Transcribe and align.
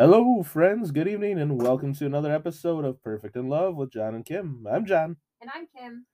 Hello, 0.00 0.44
friends. 0.44 0.92
Good 0.92 1.08
evening, 1.08 1.40
and 1.40 1.60
welcome 1.60 1.92
to 1.94 2.06
another 2.06 2.32
episode 2.32 2.84
of 2.84 3.02
Perfect 3.02 3.34
in 3.34 3.48
Love 3.48 3.74
with 3.74 3.90
John 3.90 4.14
and 4.14 4.24
Kim. 4.24 4.64
I'm 4.70 4.86
John. 4.86 5.16
And 5.40 5.50
I'm 5.52 5.66
Kim. 5.76 6.06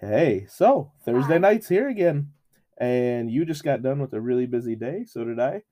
Hey, 0.00 0.46
so 0.48 0.92
Thursday 1.04 1.34
Hi. 1.34 1.38
night's 1.40 1.68
here 1.68 1.86
again, 1.86 2.30
and 2.78 3.30
you 3.30 3.44
just 3.44 3.62
got 3.62 3.82
done 3.82 4.00
with 4.00 4.14
a 4.14 4.22
really 4.22 4.46
busy 4.46 4.74
day. 4.74 5.04
So 5.04 5.22
did 5.22 5.38
I. 5.38 5.64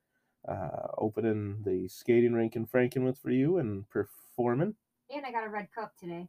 Uh, 0.47 0.89
opening 0.99 1.63
the 1.65 1.89
skating 1.89 2.35
rink 2.35 2.55
in 2.55 2.67
Frankenmuth 2.67 3.17
for 3.17 3.31
you 3.31 3.57
and 3.57 3.89
performing. 3.89 4.75
And 5.09 5.25
I 5.25 5.33
got 5.33 5.47
a 5.47 5.49
red 5.49 5.69
cup 5.75 5.95
today. 5.99 6.29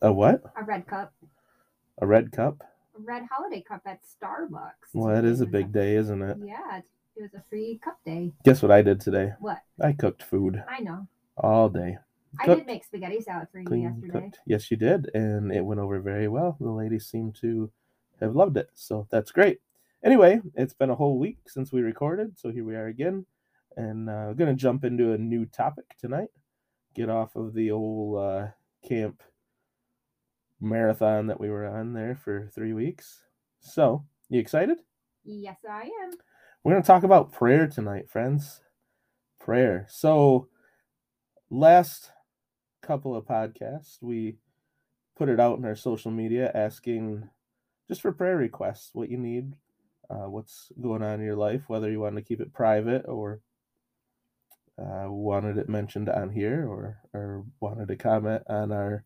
A 0.00 0.10
what? 0.10 0.42
A 0.56 0.64
red 0.64 0.86
cup. 0.86 1.12
A 2.00 2.06
red 2.06 2.32
cup? 2.32 2.64
A 2.96 3.02
red 3.02 3.24
holiday 3.30 3.60
cup 3.60 3.82
at 3.84 4.00
Starbucks. 4.02 4.94
Well, 4.94 5.14
that 5.14 5.26
is 5.26 5.42
a 5.42 5.46
big 5.46 5.72
day, 5.72 5.94
isn't 5.96 6.22
it? 6.22 6.38
Yeah, 6.42 6.80
it 7.16 7.22
was 7.22 7.34
a 7.34 7.42
free 7.50 7.78
cup 7.82 7.98
day. 8.04 8.32
Guess 8.44 8.62
what 8.62 8.70
I 8.70 8.82
did 8.82 9.00
today? 9.00 9.32
What? 9.40 9.58
I 9.82 9.92
cooked 9.92 10.22
food 10.22 10.62
I 10.68 10.80
know. 10.80 11.06
all 11.36 11.68
day. 11.68 11.98
I 12.40 12.46
Cooked, 12.46 12.60
did 12.60 12.66
make 12.66 12.84
spaghetti 12.84 13.20
salad 13.20 13.48
for 13.52 13.58
you 13.60 13.66
clean, 13.66 13.82
yesterday. 13.82 14.12
cooked. 14.12 14.38
Yes, 14.46 14.70
you 14.70 14.76
did, 14.78 15.10
and 15.14 15.52
it 15.52 15.60
went 15.64 15.80
over 15.80 16.00
very 16.00 16.28
well. 16.28 16.56
The 16.58 16.70
ladies 16.70 17.06
seemed 17.06 17.34
to 17.42 17.70
have 18.20 18.34
loved 18.34 18.56
it, 18.56 18.70
so 18.74 19.06
that's 19.10 19.30
great. 19.30 19.60
Anyway, 20.02 20.40
it's 20.54 20.72
been 20.72 20.88
a 20.90 20.94
whole 20.94 21.18
week 21.18 21.38
since 21.46 21.72
we 21.72 21.82
recorded, 21.82 22.38
so 22.38 22.50
here 22.50 22.64
we 22.64 22.74
are 22.74 22.86
again, 22.86 23.26
and 23.76 24.08
uh, 24.08 24.24
we're 24.28 24.34
gonna 24.34 24.54
jump 24.54 24.84
into 24.84 25.12
a 25.12 25.18
new 25.18 25.44
topic 25.44 25.84
tonight. 26.00 26.30
Get 26.94 27.10
off 27.10 27.36
of 27.36 27.52
the 27.52 27.70
old 27.70 28.18
uh, 28.18 28.46
camp 28.86 29.22
marathon 30.60 31.26
that 31.26 31.38
we 31.40 31.50
were 31.50 31.66
on 31.66 31.92
there 31.92 32.16
for 32.16 32.48
three 32.54 32.72
weeks. 32.72 33.22
So, 33.60 34.04
you 34.30 34.40
excited? 34.40 34.78
Yes, 35.24 35.56
I 35.68 35.90
am. 36.02 36.12
We're 36.64 36.74
going 36.74 36.82
to 36.82 36.86
talk 36.86 37.02
about 37.02 37.32
prayer 37.32 37.66
tonight, 37.66 38.08
friends. 38.08 38.60
Prayer. 39.40 39.84
So, 39.88 40.46
last 41.50 42.12
couple 42.82 43.16
of 43.16 43.24
podcasts, 43.24 43.96
we 44.00 44.36
put 45.18 45.28
it 45.28 45.40
out 45.40 45.58
in 45.58 45.64
our 45.64 45.74
social 45.74 46.12
media 46.12 46.52
asking 46.54 47.28
just 47.88 48.00
for 48.00 48.12
prayer 48.12 48.36
requests 48.36 48.90
what 48.92 49.10
you 49.10 49.18
need, 49.18 49.54
uh, 50.08 50.28
what's 50.28 50.70
going 50.80 51.02
on 51.02 51.14
in 51.14 51.26
your 51.26 51.34
life, 51.34 51.62
whether 51.66 51.90
you 51.90 51.98
want 51.98 52.14
to 52.14 52.22
keep 52.22 52.40
it 52.40 52.52
private 52.52 53.06
or 53.08 53.40
uh, 54.78 55.06
wanted 55.08 55.58
it 55.58 55.68
mentioned 55.68 56.08
on 56.08 56.30
here 56.30 56.64
or, 56.64 56.98
or 57.12 57.44
wanted 57.58 57.88
to 57.88 57.96
comment 57.96 58.44
on 58.48 58.70
our 58.70 59.04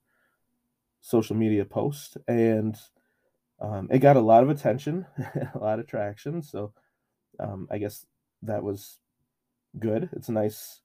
social 1.01 1.35
media 1.35 1.65
post. 1.65 2.19
And 2.29 2.77
um, 3.63 3.89
it 3.91 4.01
got 4.01 4.17
a 4.17 4.21
lot 4.21 4.43
of 4.43 4.51
attention, 4.51 5.07
a 5.55 5.59
lot 5.59 5.81
of 5.81 5.87
traction. 5.87 6.43
So, 6.43 6.75
um, 7.39 7.69
I 7.71 7.79
guess 7.79 8.07
that 8.43 8.63
was 8.63 8.99
good. 9.79 10.09
It's 10.13 10.29
nice 10.29 10.81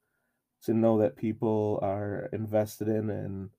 to 0.63 0.73
know 0.73 0.99
that 0.99 1.15
people 1.15 1.79
are 1.81 2.29
invested 2.33 2.87
in 2.87 3.09
and 3.09 3.49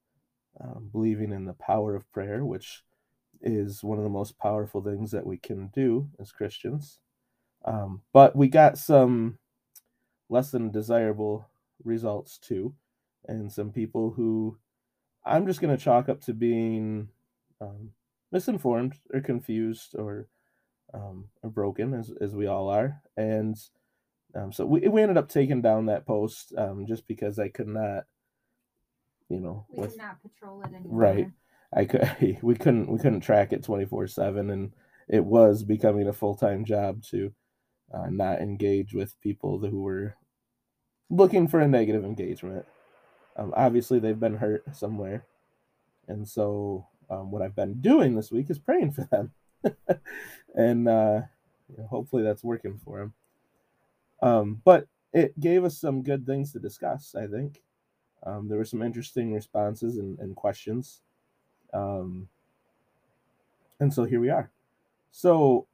um, 0.61 0.89
believing 0.93 1.33
in 1.33 1.45
the 1.47 1.55
power 1.55 1.95
of 1.95 2.11
prayer, 2.13 2.45
which 2.45 2.85
is 3.41 3.83
one 3.83 3.99
of 3.99 4.05
the 4.05 4.11
most 4.11 4.39
powerful 4.39 4.83
things 4.83 5.11
that 5.11 5.27
we 5.27 5.37
can 5.37 5.69
do 5.75 6.09
as 6.21 6.31
Christians. 6.31 7.01
Um, 7.65 8.03
but 8.13 8.37
we 8.37 8.49
got 8.49 8.79
some 8.79 9.39
less 10.29 10.51
than 10.51 10.71
desirable 10.71 11.49
results 11.85 12.39
too, 12.39 12.75
and 13.27 13.51
some 13.53 13.71
people 13.71 14.11
who 14.11 14.59
I'm 15.25 15.47
just 15.47 15.61
going 15.61 15.77
to 15.77 15.83
chalk 15.83 16.09
up 16.09 16.21
to 16.23 16.35
being 16.35 17.09
um, 17.61 17.91
misinformed 18.31 18.95
or 19.13 19.21
confused 19.21 19.95
or 19.97 20.29
um, 20.95 21.29
or 21.43 21.51
broken, 21.51 21.95
as 21.95 22.13
as 22.21 22.35
we 22.35 22.47
all 22.47 22.69
are, 22.69 23.01
and 23.17 23.57
um, 24.35 24.53
so 24.53 24.65
we 24.67 24.81
we 24.89 25.03
ended 25.03 25.19
up 25.19 25.29
taking 25.29 25.63
down 25.63 25.87
that 25.87 26.07
post 26.07 26.53
um, 26.57 26.87
just 26.87 27.07
because 27.07 27.39
I 27.39 27.49
could 27.49 27.69
not, 27.69 28.05
you 29.29 29.41
know, 29.41 29.67
We 29.71 29.83
with 29.83 29.97
not 29.97 30.23
patrol 30.23 30.63
it 30.63 30.75
anymore. 30.75 30.99
Right. 30.99 31.31
I 31.75 31.85
could 31.85 32.17
we 32.43 32.55
couldn't 32.55 32.89
we 32.91 32.99
couldn't 32.99 33.21
track 33.21 33.53
it 33.53 33.63
twenty 33.63 33.85
four 33.85 34.07
seven, 34.07 34.51
and 34.51 34.73
it 35.09 35.25
was 35.25 35.63
becoming 35.63 36.09
a 36.09 36.13
full 36.13 36.35
time 36.35 36.65
job 36.65 37.03
to 37.11 37.33
uh, 37.93 38.09
not 38.09 38.41
engage 38.41 38.95
with 38.95 39.21
people 39.21 39.59
who 39.59 39.83
were 39.83 40.17
looking 41.11 41.49
for 41.49 41.61
a 41.61 41.69
negative 41.69 42.05
engagement. 42.05 42.65
Um, 43.37 43.53
obviously, 43.57 43.99
they've 43.99 44.19
been 44.19 44.37
hurt 44.37 44.65
somewhere, 44.77 45.25
and 46.09 46.27
so 46.29 46.87
um, 47.11 47.31
what 47.31 47.43
I've 47.43 47.57
been 47.57 47.81
doing 47.81 48.15
this 48.15 48.31
week 48.31 48.51
is 48.51 48.59
praying 48.59 48.93
for 48.93 49.07
them, 49.11 49.33
and 50.55 50.89
uh, 50.89 51.23
hopefully 51.89 52.23
that's 52.23 52.45
working 52.45 52.81
for 52.85 53.01
him. 53.01 53.13
Um, 54.21 54.63
but 54.65 54.87
it 55.13 55.39
gave 55.39 55.65
us 55.65 55.79
some 55.79 56.03
good 56.03 56.27
things 56.27 56.53
to 56.53 56.59
discuss. 56.59 57.15
I 57.15 57.27
think 57.27 57.61
um, 58.25 58.49
there 58.49 58.59
were 58.59 58.65
some 58.65 58.83
interesting 58.83 59.35
responses 59.35 59.99
and, 59.99 60.19
and 60.19 60.37
questions. 60.37 61.01
Um, 61.73 62.29
and 63.81 63.93
so 63.93 64.05
here 64.05 64.21
we 64.21 64.31
are. 64.31 64.51
So, 65.11 65.67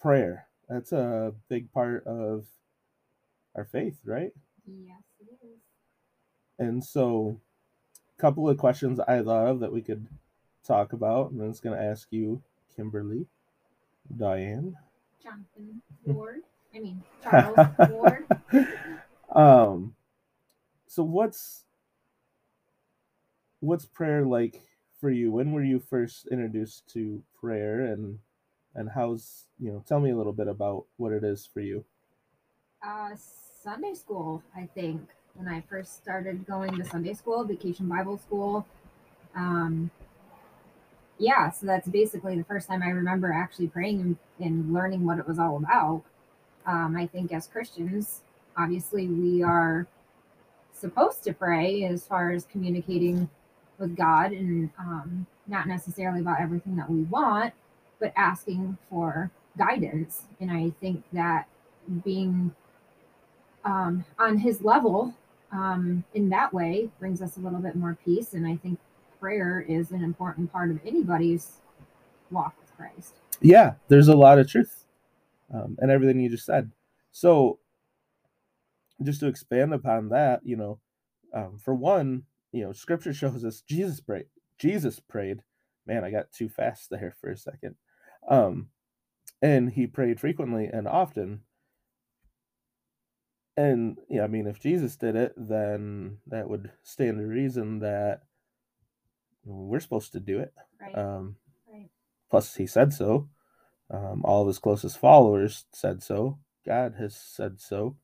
prayer, 0.00 0.46
that's 0.68 0.92
a 0.92 1.34
big 1.48 1.72
part 1.72 2.06
of 2.06 2.46
our 3.54 3.64
faith, 3.64 3.98
right? 4.04 4.32
Yes, 4.66 5.02
it 5.20 5.38
is. 5.44 5.58
And 6.58 6.82
so, 6.82 7.40
a 8.16 8.20
couple 8.20 8.48
of 8.48 8.56
questions 8.56 9.00
I 9.00 9.22
thought 9.22 9.48
of 9.48 9.60
that 9.60 9.72
we 9.72 9.82
could 9.82 10.06
talk 10.66 10.92
about. 10.92 11.30
And 11.30 11.40
then 11.40 11.50
it's 11.50 11.60
going 11.60 11.76
to 11.76 11.84
ask 11.84 12.08
you, 12.10 12.42
Kimberly, 12.76 13.26
Diane. 14.16 14.76
Jonathan. 15.22 15.80
Ward. 16.06 16.42
I 16.74 16.80
mean, 16.80 17.02
Charles 17.22 17.58
Ward. 17.88 18.26
um, 19.34 19.94
so 20.86 21.02
what's 21.02 21.64
what's 23.60 23.84
prayer 23.84 24.24
like 24.24 24.60
for 25.00 25.10
you? 25.10 25.32
When 25.32 25.52
were 25.52 25.64
you 25.64 25.78
first 25.78 26.26
introduced 26.28 26.86
to 26.94 27.22
prayer, 27.40 27.80
and 27.92 28.18
and 28.74 28.90
how's 28.94 29.44
you 29.58 29.72
know? 29.72 29.84
Tell 29.86 30.00
me 30.00 30.10
a 30.10 30.16
little 30.16 30.32
bit 30.32 30.48
about 30.48 30.84
what 30.96 31.12
it 31.12 31.24
is 31.24 31.48
for 31.52 31.60
you. 31.60 31.84
Uh, 32.86 33.10
Sunday 33.62 33.94
school, 33.94 34.42
I 34.54 34.68
think, 34.74 35.00
when 35.34 35.48
I 35.48 35.62
first 35.62 35.96
started 35.96 36.46
going 36.46 36.76
to 36.76 36.84
Sunday 36.84 37.14
school, 37.14 37.44
vacation 37.44 37.88
Bible 37.88 38.18
school. 38.18 38.66
Um, 39.34 39.90
yeah, 41.18 41.50
so 41.50 41.66
that's 41.66 41.88
basically 41.88 42.36
the 42.36 42.44
first 42.44 42.68
time 42.68 42.82
I 42.82 42.88
remember 42.88 43.32
actually 43.32 43.68
praying 43.68 44.00
and, 44.00 44.16
and 44.40 44.72
learning 44.72 45.04
what 45.04 45.18
it 45.18 45.28
was 45.28 45.38
all 45.38 45.56
about. 45.56 46.02
Um, 46.66 46.96
I 46.96 47.06
think 47.06 47.32
as 47.32 47.46
Christians, 47.46 48.22
obviously, 48.56 49.06
we 49.06 49.42
are 49.42 49.86
supposed 50.72 51.22
to 51.24 51.32
pray 51.32 51.84
as 51.84 52.06
far 52.06 52.32
as 52.32 52.44
communicating 52.44 53.28
with 53.78 53.96
God 53.96 54.32
and 54.32 54.70
um, 54.78 55.26
not 55.46 55.68
necessarily 55.68 56.20
about 56.20 56.40
everything 56.40 56.76
that 56.76 56.90
we 56.90 57.02
want, 57.02 57.52
but 58.00 58.12
asking 58.16 58.76
for 58.90 59.30
guidance. 59.56 60.22
And 60.40 60.50
I 60.50 60.72
think 60.80 61.04
that 61.12 61.46
being 62.04 62.54
um, 63.64 64.04
on 64.18 64.38
his 64.38 64.62
level 64.62 65.14
um, 65.52 66.04
in 66.14 66.28
that 66.30 66.52
way 66.52 66.88
brings 66.98 67.22
us 67.22 67.36
a 67.36 67.40
little 67.40 67.60
bit 67.60 67.76
more 67.76 67.96
peace. 68.04 68.34
And 68.34 68.46
I 68.46 68.56
think 68.56 68.78
prayer 69.24 69.64
is 69.66 69.90
an 69.90 70.04
important 70.04 70.52
part 70.52 70.70
of 70.70 70.78
anybody's 70.84 71.52
walk 72.30 72.54
with 72.60 72.76
Christ. 72.76 73.14
Yeah, 73.40 73.72
there's 73.88 74.08
a 74.08 74.14
lot 74.14 74.38
of 74.38 74.46
truth, 74.50 74.84
um, 75.50 75.78
and 75.80 75.90
everything 75.90 76.20
you 76.20 76.28
just 76.28 76.44
said. 76.44 76.70
So, 77.10 77.58
just 79.02 79.20
to 79.20 79.26
expand 79.26 79.72
upon 79.72 80.10
that, 80.10 80.40
you 80.44 80.56
know, 80.56 80.78
um, 81.32 81.58
for 81.58 81.74
one, 81.74 82.24
you 82.52 82.64
know, 82.64 82.72
Scripture 82.72 83.14
shows 83.14 83.46
us 83.46 83.62
Jesus 83.62 83.98
prayed. 83.98 84.26
Jesus 84.58 85.00
prayed. 85.00 85.40
Man, 85.86 86.04
I 86.04 86.10
got 86.10 86.30
too 86.30 86.50
fast 86.50 86.90
there 86.90 87.14
for 87.18 87.30
a 87.30 87.36
second. 87.38 87.76
Um, 88.28 88.68
and 89.40 89.72
he 89.72 89.86
prayed 89.86 90.20
frequently 90.20 90.66
and 90.66 90.86
often. 90.86 91.40
And 93.56 93.96
yeah, 94.10 94.24
I 94.24 94.26
mean, 94.26 94.46
if 94.46 94.60
Jesus 94.60 94.96
did 94.96 95.16
it, 95.16 95.32
then 95.34 96.18
that 96.26 96.46
would 96.46 96.70
stand 96.82 97.16
to 97.16 97.24
reason 97.24 97.78
that 97.78 98.20
we're 99.44 99.80
supposed 99.80 100.12
to 100.12 100.20
do 100.20 100.40
it. 100.40 100.52
Right. 100.80 100.96
Um, 100.96 101.36
right. 101.72 101.88
plus, 102.30 102.56
he 102.56 102.66
said 102.66 102.92
so. 102.92 103.28
Um, 103.90 104.22
all 104.24 104.42
of 104.42 104.48
his 104.48 104.58
closest 104.58 104.98
followers 104.98 105.66
said 105.72 106.02
so. 106.02 106.38
God 106.66 106.94
has 106.98 107.14
said 107.16 107.60
so. 107.60 107.96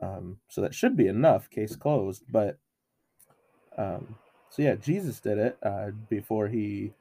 Um, 0.00 0.38
so 0.48 0.60
that 0.60 0.74
should 0.74 0.96
be 0.96 1.08
enough. 1.08 1.50
Case 1.50 1.76
closed. 1.76 2.24
But 2.30 2.58
um, 3.76 4.16
so 4.50 4.62
yeah, 4.62 4.76
Jesus 4.76 5.20
did 5.20 5.38
it 5.38 5.58
uh, 5.62 5.90
before 6.08 6.48
he 6.48 6.92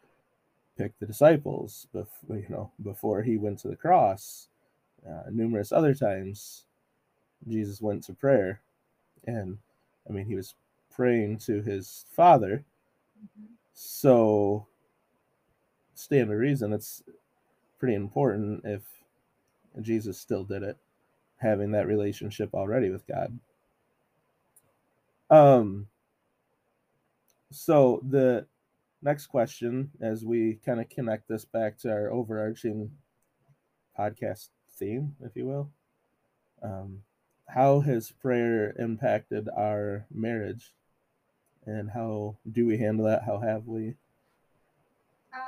picked 0.77 0.99
the 0.99 1.05
disciples. 1.05 1.87
Before 1.93 2.37
you 2.37 2.45
know, 2.49 2.71
before 2.83 3.23
he 3.23 3.37
went 3.37 3.59
to 3.59 3.67
the 3.69 3.75
cross. 3.75 4.49
Uh, 5.07 5.23
numerous 5.31 5.71
other 5.71 5.93
times, 5.95 6.65
Jesus 7.47 7.81
went 7.81 8.03
to 8.05 8.13
prayer, 8.13 8.61
and 9.25 9.59
I 10.09 10.13
mean, 10.13 10.25
he 10.25 10.35
was 10.35 10.55
praying 10.91 11.39
to 11.39 11.61
his 11.61 12.05
Father. 12.11 12.65
Mhm. 13.19 13.56
So, 13.79 14.65
stand 15.93 16.31
reason, 16.31 16.73
it's 16.73 17.03
pretty 17.77 17.93
important 17.93 18.65
if 18.65 18.81
Jesus 19.81 20.17
still 20.17 20.43
did 20.43 20.63
it, 20.63 20.77
having 21.37 21.73
that 21.73 21.85
relationship 21.85 22.55
already 22.55 22.89
with 22.89 23.05
God. 23.05 23.37
Um 25.29 25.89
so 27.51 28.01
the 28.09 28.47
next 29.03 29.27
question 29.27 29.91
as 30.01 30.25
we 30.25 30.59
kind 30.65 30.81
of 30.81 30.89
connect 30.89 31.27
this 31.27 31.45
back 31.45 31.77
to 31.79 31.91
our 31.91 32.09
overarching 32.09 32.89
podcast 33.97 34.49
theme, 34.71 35.15
if 35.21 35.35
you 35.35 35.45
will. 35.45 35.69
Um, 36.63 37.03
how 37.47 37.81
has 37.81 38.09
prayer 38.09 38.73
impacted 38.79 39.49
our 39.55 40.07
marriage? 40.11 40.73
And 41.67 41.91
how 41.91 42.35
do 42.49 42.65
we 42.65 42.77
handle 42.77 43.05
that? 43.05 43.23
How 43.23 43.39
have 43.39 43.67
we? 43.67 43.93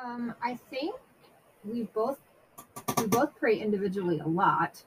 Um, 0.03 0.35
I 0.43 0.55
think 0.69 0.95
we 1.63 1.83
both 1.83 2.19
we 2.97 3.07
both 3.07 3.35
pray 3.39 3.57
individually 3.57 4.19
a 4.19 4.27
lot. 4.27 4.83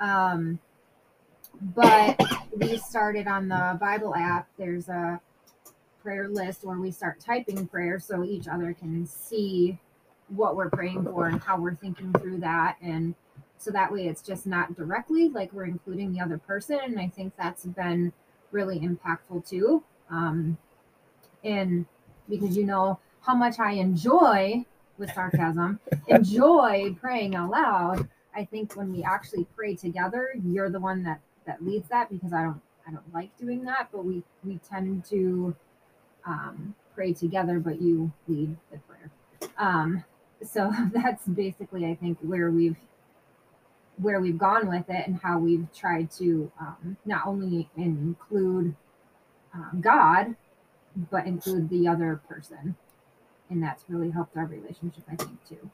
Um, 0.00 0.58
but 1.60 2.18
we 2.56 2.78
started 2.78 3.28
on 3.28 3.48
the 3.48 3.76
Bible 3.78 4.14
app. 4.14 4.48
There's 4.56 4.88
a 4.88 5.20
prayer 6.02 6.28
list 6.28 6.64
where 6.64 6.78
we 6.78 6.90
start 6.90 7.20
typing 7.20 7.66
prayer 7.66 8.00
so 8.00 8.24
each 8.24 8.48
other 8.48 8.72
can 8.72 9.06
see 9.06 9.78
what 10.28 10.56
we're 10.56 10.70
praying 10.70 11.04
for 11.04 11.26
and 11.26 11.40
how 11.42 11.60
we're 11.60 11.74
thinking 11.74 12.12
through 12.14 12.38
that 12.38 12.76
and 12.82 13.14
so 13.58 13.70
that 13.70 13.92
way 13.92 14.08
it's 14.08 14.22
just 14.22 14.46
not 14.46 14.74
directly 14.74 15.28
like 15.28 15.52
we're 15.52 15.66
including 15.66 16.12
the 16.12 16.20
other 16.20 16.38
person 16.38 16.80
and 16.82 16.98
i 16.98 17.06
think 17.06 17.32
that's 17.36 17.64
been 17.66 18.12
really 18.50 18.80
impactful 18.80 19.46
too 19.48 19.82
um 20.12 20.56
and 21.42 21.86
because 22.28 22.56
you 22.56 22.64
know 22.64 22.98
how 23.22 23.34
much 23.34 23.58
i 23.58 23.72
enjoy 23.72 24.64
with 24.98 25.12
sarcasm 25.12 25.80
enjoy 26.08 26.94
praying 27.00 27.34
out 27.34 27.50
loud 27.50 28.08
i 28.36 28.44
think 28.44 28.76
when 28.76 28.92
we 28.92 29.02
actually 29.02 29.46
pray 29.56 29.74
together 29.74 30.30
you're 30.44 30.70
the 30.70 30.80
one 30.80 31.02
that 31.02 31.20
that 31.46 31.64
leads 31.64 31.88
that 31.88 32.08
because 32.10 32.32
i 32.32 32.42
don't 32.42 32.60
i 32.86 32.90
don't 32.90 33.12
like 33.14 33.36
doing 33.38 33.64
that 33.64 33.88
but 33.90 34.04
we 34.04 34.22
we 34.44 34.58
tend 34.68 35.04
to 35.04 35.54
um 36.26 36.74
pray 36.94 37.12
together 37.12 37.58
but 37.58 37.80
you 37.80 38.12
lead 38.28 38.54
the 38.70 38.78
prayer. 38.78 39.10
Um 39.56 40.04
so 40.44 40.70
that's 40.92 41.26
basically 41.26 41.86
i 41.86 41.94
think 41.94 42.18
where 42.20 42.50
we've 42.50 42.76
where 43.98 44.20
we've 44.20 44.38
gone 44.38 44.68
with 44.68 44.88
it 44.88 45.06
and 45.06 45.18
how 45.22 45.38
we've 45.38 45.66
tried 45.74 46.10
to 46.10 46.50
um, 46.60 46.96
not 47.04 47.26
only 47.26 47.68
include 47.76 48.74
um, 49.54 49.80
god 49.80 50.34
but 51.10 51.26
include 51.26 51.68
the 51.70 51.88
other 51.88 52.20
person 52.28 52.76
and 53.50 53.62
that's 53.62 53.84
really 53.88 54.10
helped 54.10 54.36
our 54.36 54.46
relationship 54.46 55.04
i 55.10 55.16
think 55.16 55.38
too 55.48 55.70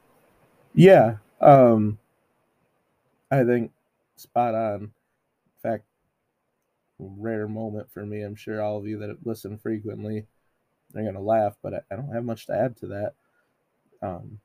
Yeah. 0.74 1.16
Um 1.40 1.98
I 3.30 3.44
think 3.44 3.72
spot 4.16 4.54
on. 4.54 4.82
In 4.82 4.90
fact, 5.62 5.84
rare 6.98 7.46
moment 7.48 7.90
for 7.90 8.04
me. 8.06 8.22
I'm 8.22 8.34
sure 8.34 8.62
all 8.62 8.78
of 8.78 8.86
you 8.86 8.98
that 8.98 9.26
listen 9.26 9.58
frequently 9.58 10.26
are 10.94 11.02
gonna 11.02 11.20
laugh, 11.20 11.56
but 11.62 11.74
I, 11.74 11.80
I 11.90 11.96
don't 11.96 12.12
have 12.12 12.24
much 12.24 12.46
to 12.46 12.54
add 12.54 12.76
to 12.78 12.86
that. 12.88 13.14
Um 14.02 14.40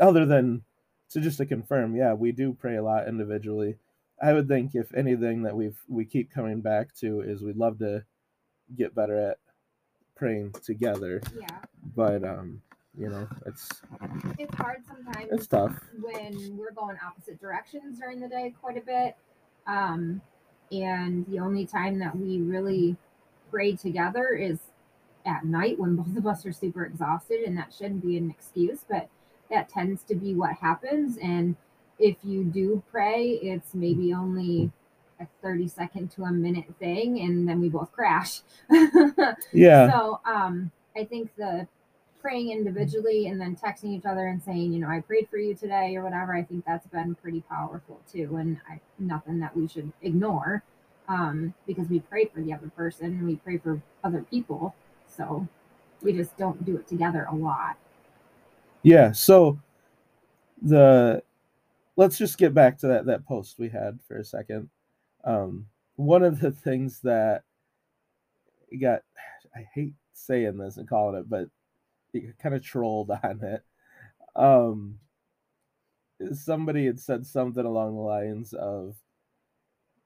other 0.00 0.26
than 0.26 0.62
to 1.10 1.20
just 1.20 1.38
to 1.38 1.46
confirm, 1.46 1.94
yeah, 1.96 2.14
we 2.14 2.32
do 2.32 2.52
pray 2.52 2.76
a 2.76 2.82
lot 2.82 3.08
individually. 3.08 3.76
I 4.22 4.32
would 4.32 4.48
think 4.48 4.74
if 4.74 4.94
anything 4.94 5.42
that 5.42 5.56
we've 5.56 5.78
we 5.88 6.04
keep 6.04 6.30
coming 6.30 6.60
back 6.60 6.94
to 6.96 7.20
is 7.20 7.42
we'd 7.42 7.56
love 7.56 7.78
to 7.78 8.04
get 8.76 8.94
better 8.94 9.30
at 9.30 9.38
praying 10.16 10.54
together. 10.64 11.20
yeah 11.38 11.58
But 11.96 12.24
um, 12.24 12.62
you 12.96 13.08
know, 13.08 13.28
it's 13.46 13.82
it's 14.38 14.54
hard 14.54 14.82
sometimes 14.86 15.28
it's 15.32 15.46
tough. 15.46 15.74
when 16.00 16.56
we're 16.56 16.72
going 16.72 16.96
opposite 17.04 17.40
directions 17.40 17.98
during 17.98 18.20
the 18.20 18.28
day 18.28 18.54
quite 18.60 18.78
a 18.78 18.80
bit. 18.80 19.16
Um, 19.66 20.20
and 20.70 21.26
the 21.26 21.40
only 21.40 21.66
time 21.66 21.98
that 21.98 22.16
we 22.16 22.40
really 22.40 22.96
pray 23.50 23.76
together 23.76 24.28
is 24.30 24.58
at 25.26 25.44
night 25.44 25.78
when 25.78 25.96
both 25.96 26.16
of 26.16 26.26
us 26.26 26.46
are 26.46 26.52
super 26.52 26.84
exhausted, 26.84 27.40
and 27.40 27.56
that 27.58 27.72
shouldn't 27.72 28.02
be 28.02 28.16
an 28.16 28.30
excuse, 28.30 28.84
but 28.88 29.08
that 29.50 29.68
tends 29.68 30.02
to 30.04 30.14
be 30.14 30.34
what 30.34 30.52
happens. 30.54 31.18
And 31.18 31.56
if 31.98 32.16
you 32.22 32.44
do 32.44 32.82
pray, 32.90 33.38
it's 33.42 33.74
maybe 33.74 34.12
only 34.12 34.70
a 35.20 35.26
30 35.42 35.68
second 35.68 36.10
to 36.12 36.24
a 36.24 36.32
minute 36.32 36.72
thing, 36.78 37.20
and 37.20 37.48
then 37.48 37.60
we 37.60 37.68
both 37.68 37.92
crash. 37.92 38.40
Yeah. 39.52 39.90
So 39.90 40.20
um, 40.26 40.70
I 40.96 41.04
think 41.04 41.30
the 41.36 41.68
praying 42.20 42.50
individually 42.50 43.26
and 43.26 43.38
then 43.38 43.54
texting 43.54 43.96
each 43.96 44.06
other 44.06 44.28
and 44.28 44.42
saying, 44.42 44.72
you 44.72 44.80
know, 44.80 44.88
I 44.88 45.00
prayed 45.00 45.28
for 45.28 45.36
you 45.36 45.54
today 45.54 45.94
or 45.94 46.02
whatever, 46.02 46.34
I 46.34 46.42
think 46.42 46.64
that's 46.64 46.86
been 46.86 47.14
pretty 47.16 47.42
powerful 47.42 48.00
too. 48.10 48.36
And 48.36 48.58
I, 48.68 48.80
nothing 48.98 49.40
that 49.40 49.54
we 49.54 49.68
should 49.68 49.92
ignore 50.00 50.62
um, 51.06 51.52
because 51.66 51.88
we 51.88 52.00
pray 52.00 52.24
for 52.24 52.40
the 52.40 52.54
other 52.54 52.70
person 52.70 53.06
and 53.06 53.26
we 53.26 53.36
pray 53.36 53.58
for 53.58 53.80
other 54.02 54.24
people. 54.30 54.74
So 55.06 55.46
we 56.00 56.14
just 56.14 56.36
don't 56.38 56.64
do 56.64 56.76
it 56.76 56.88
together 56.88 57.26
a 57.30 57.34
lot. 57.34 57.76
Yeah, 58.82 59.12
so 59.12 59.58
the 60.62 61.22
let's 61.96 62.18
just 62.18 62.38
get 62.38 62.54
back 62.54 62.78
to 62.78 62.88
that 62.88 63.06
that 63.06 63.26
post 63.26 63.58
we 63.58 63.68
had 63.68 63.98
for 64.06 64.16
a 64.18 64.24
second. 64.24 64.68
Um 65.24 65.66
one 65.96 66.22
of 66.22 66.40
the 66.40 66.50
things 66.50 67.00
that 67.00 67.42
got 68.80 69.02
I 69.54 69.66
hate 69.74 69.94
saying 70.12 70.58
this 70.58 70.76
and 70.76 70.88
calling 70.88 71.20
it, 71.20 71.28
but 71.28 71.48
it 72.12 72.38
kind 72.38 72.54
of 72.54 72.62
trolled 72.62 73.10
on 73.22 73.40
it. 73.42 73.62
Um 74.36 74.98
somebody 76.32 76.86
had 76.86 77.00
said 77.00 77.26
something 77.26 77.64
along 77.64 77.94
the 77.94 78.00
lines 78.00 78.52
of 78.52 78.96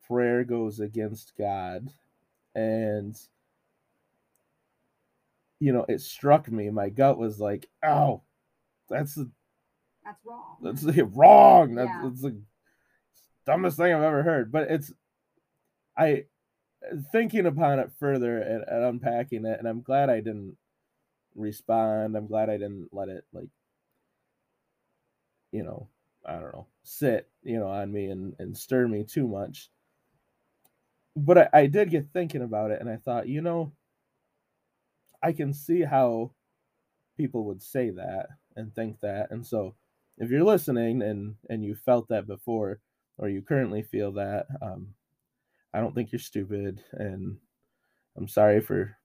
prayer 0.07 0.43
goes 0.43 0.81
against 0.81 1.35
God 1.37 1.91
and 2.55 3.17
you 5.61 5.73
know 5.73 5.85
it 5.89 6.01
struck 6.01 6.51
me 6.51 6.71
my 6.71 6.89
gut 6.89 7.19
was 7.19 7.39
like 7.39 7.69
oh 7.85 8.23
that's 8.89 9.19
That's 10.09 10.25
wrong. 10.25 10.57
that's 10.63 10.83
the 10.83 11.05
wrong. 11.15 11.75
That's, 11.75 11.89
Yeah. 11.91 12.01
that's 12.05 12.23
the 12.23 12.41
dumbest 13.45 13.77
thing 13.77 13.93
I've 13.93 14.03
ever 14.03 14.23
heard. 14.23 14.51
But 14.51 14.71
it's 14.71 14.93
I 15.97 16.25
thinking 17.13 17.45
upon 17.47 17.79
it 17.79 17.91
further 17.99 18.39
and, 18.39 18.65
and 18.67 18.85
unpacking 18.85 19.45
it, 19.45 19.59
and 19.59 19.69
I'm 19.69 19.83
glad 19.83 20.09
I 20.09 20.21
didn't 20.21 20.57
respond. 21.35 22.17
I'm 22.17 22.27
glad 22.27 22.49
I 22.49 22.57
didn't 22.57 22.89
let 22.93 23.09
it 23.09 23.25
like 23.33 23.49
you 25.53 25.63
know, 25.63 25.89
I 26.27 26.35
don't 26.35 26.53
know, 26.53 26.67
sit, 26.83 27.29
you 27.43 27.59
know, 27.59 27.69
on 27.69 27.91
me 27.93 28.07
and, 28.11 28.35
and 28.39 28.57
stir 28.57 28.87
me 28.87 29.05
too 29.05 29.27
much. 29.27 29.71
But 31.17 31.39
I, 31.39 31.49
I 31.53 31.67
did 31.67 31.91
get 31.91 32.13
thinking 32.13 32.43
about 32.43 32.71
it 32.71 32.81
and 32.81 32.89
I 32.91 32.97
thought, 32.97 33.29
you 33.29 33.41
know, 33.41 33.73
I 35.23 35.33
can 35.33 35.53
see 35.55 35.81
how 35.83 36.33
people 37.17 37.45
would 37.45 37.63
say 37.63 37.91
that 37.91 38.29
and 38.57 38.75
think 38.75 39.01
that. 39.01 39.31
And 39.31 39.45
so 39.45 39.75
if 40.19 40.31
you're 40.31 40.45
listening 40.45 41.03
and 41.03 41.35
and 41.49 41.65
you 41.65 41.75
felt 41.75 42.09
that 42.09 42.27
before 42.27 42.81
or 43.19 43.29
you 43.29 43.43
currently 43.43 43.83
feel 43.83 44.13
that, 44.13 44.47
um, 44.63 44.89
I 45.75 45.81
don't 45.81 45.95
think 45.95 46.13
you're 46.13 46.19
stupid 46.19 46.83
and 46.93 47.37
I'm 48.17 48.29
sorry 48.29 48.61
for 48.61 48.97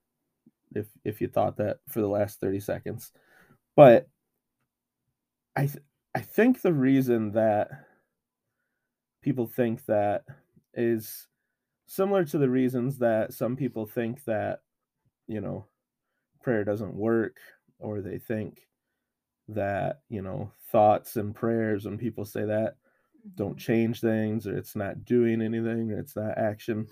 if 0.75 0.87
if 1.03 1.21
you 1.21 1.27
thought 1.27 1.57
that 1.57 1.77
for 1.89 2.01
the 2.01 2.07
last 2.07 2.39
30 2.39 2.59
seconds. 2.59 3.11
But 3.75 4.07
I 5.55 5.67
th- 5.67 5.83
I 6.15 6.21
think 6.21 6.61
the 6.61 6.73
reason 6.73 7.31
that 7.33 7.69
people 9.21 9.47
think 9.47 9.85
that 9.85 10.23
is 10.73 11.27
similar 11.87 12.25
to 12.25 12.37
the 12.37 12.49
reasons 12.49 12.97
that 12.99 13.33
some 13.33 13.55
people 13.55 13.85
think 13.85 14.23
that 14.25 14.59
you 15.27 15.41
know 15.41 15.65
prayer 16.41 16.63
doesn't 16.63 16.93
work 16.95 17.37
or 17.79 18.01
they 18.01 18.17
think 18.17 18.67
that 19.49 20.01
you 20.09 20.21
know 20.21 20.51
thoughts 20.71 21.15
and 21.17 21.35
prayers 21.35 21.85
when 21.85 21.97
people 21.97 22.25
say 22.25 22.45
that 22.45 22.75
don't 23.35 23.57
change 23.57 24.01
things 24.01 24.47
or 24.47 24.57
it's 24.57 24.75
not 24.75 25.05
doing 25.05 25.41
anything 25.41 25.91
or 25.91 25.99
it's 25.99 26.15
not 26.15 26.37
action 26.37 26.87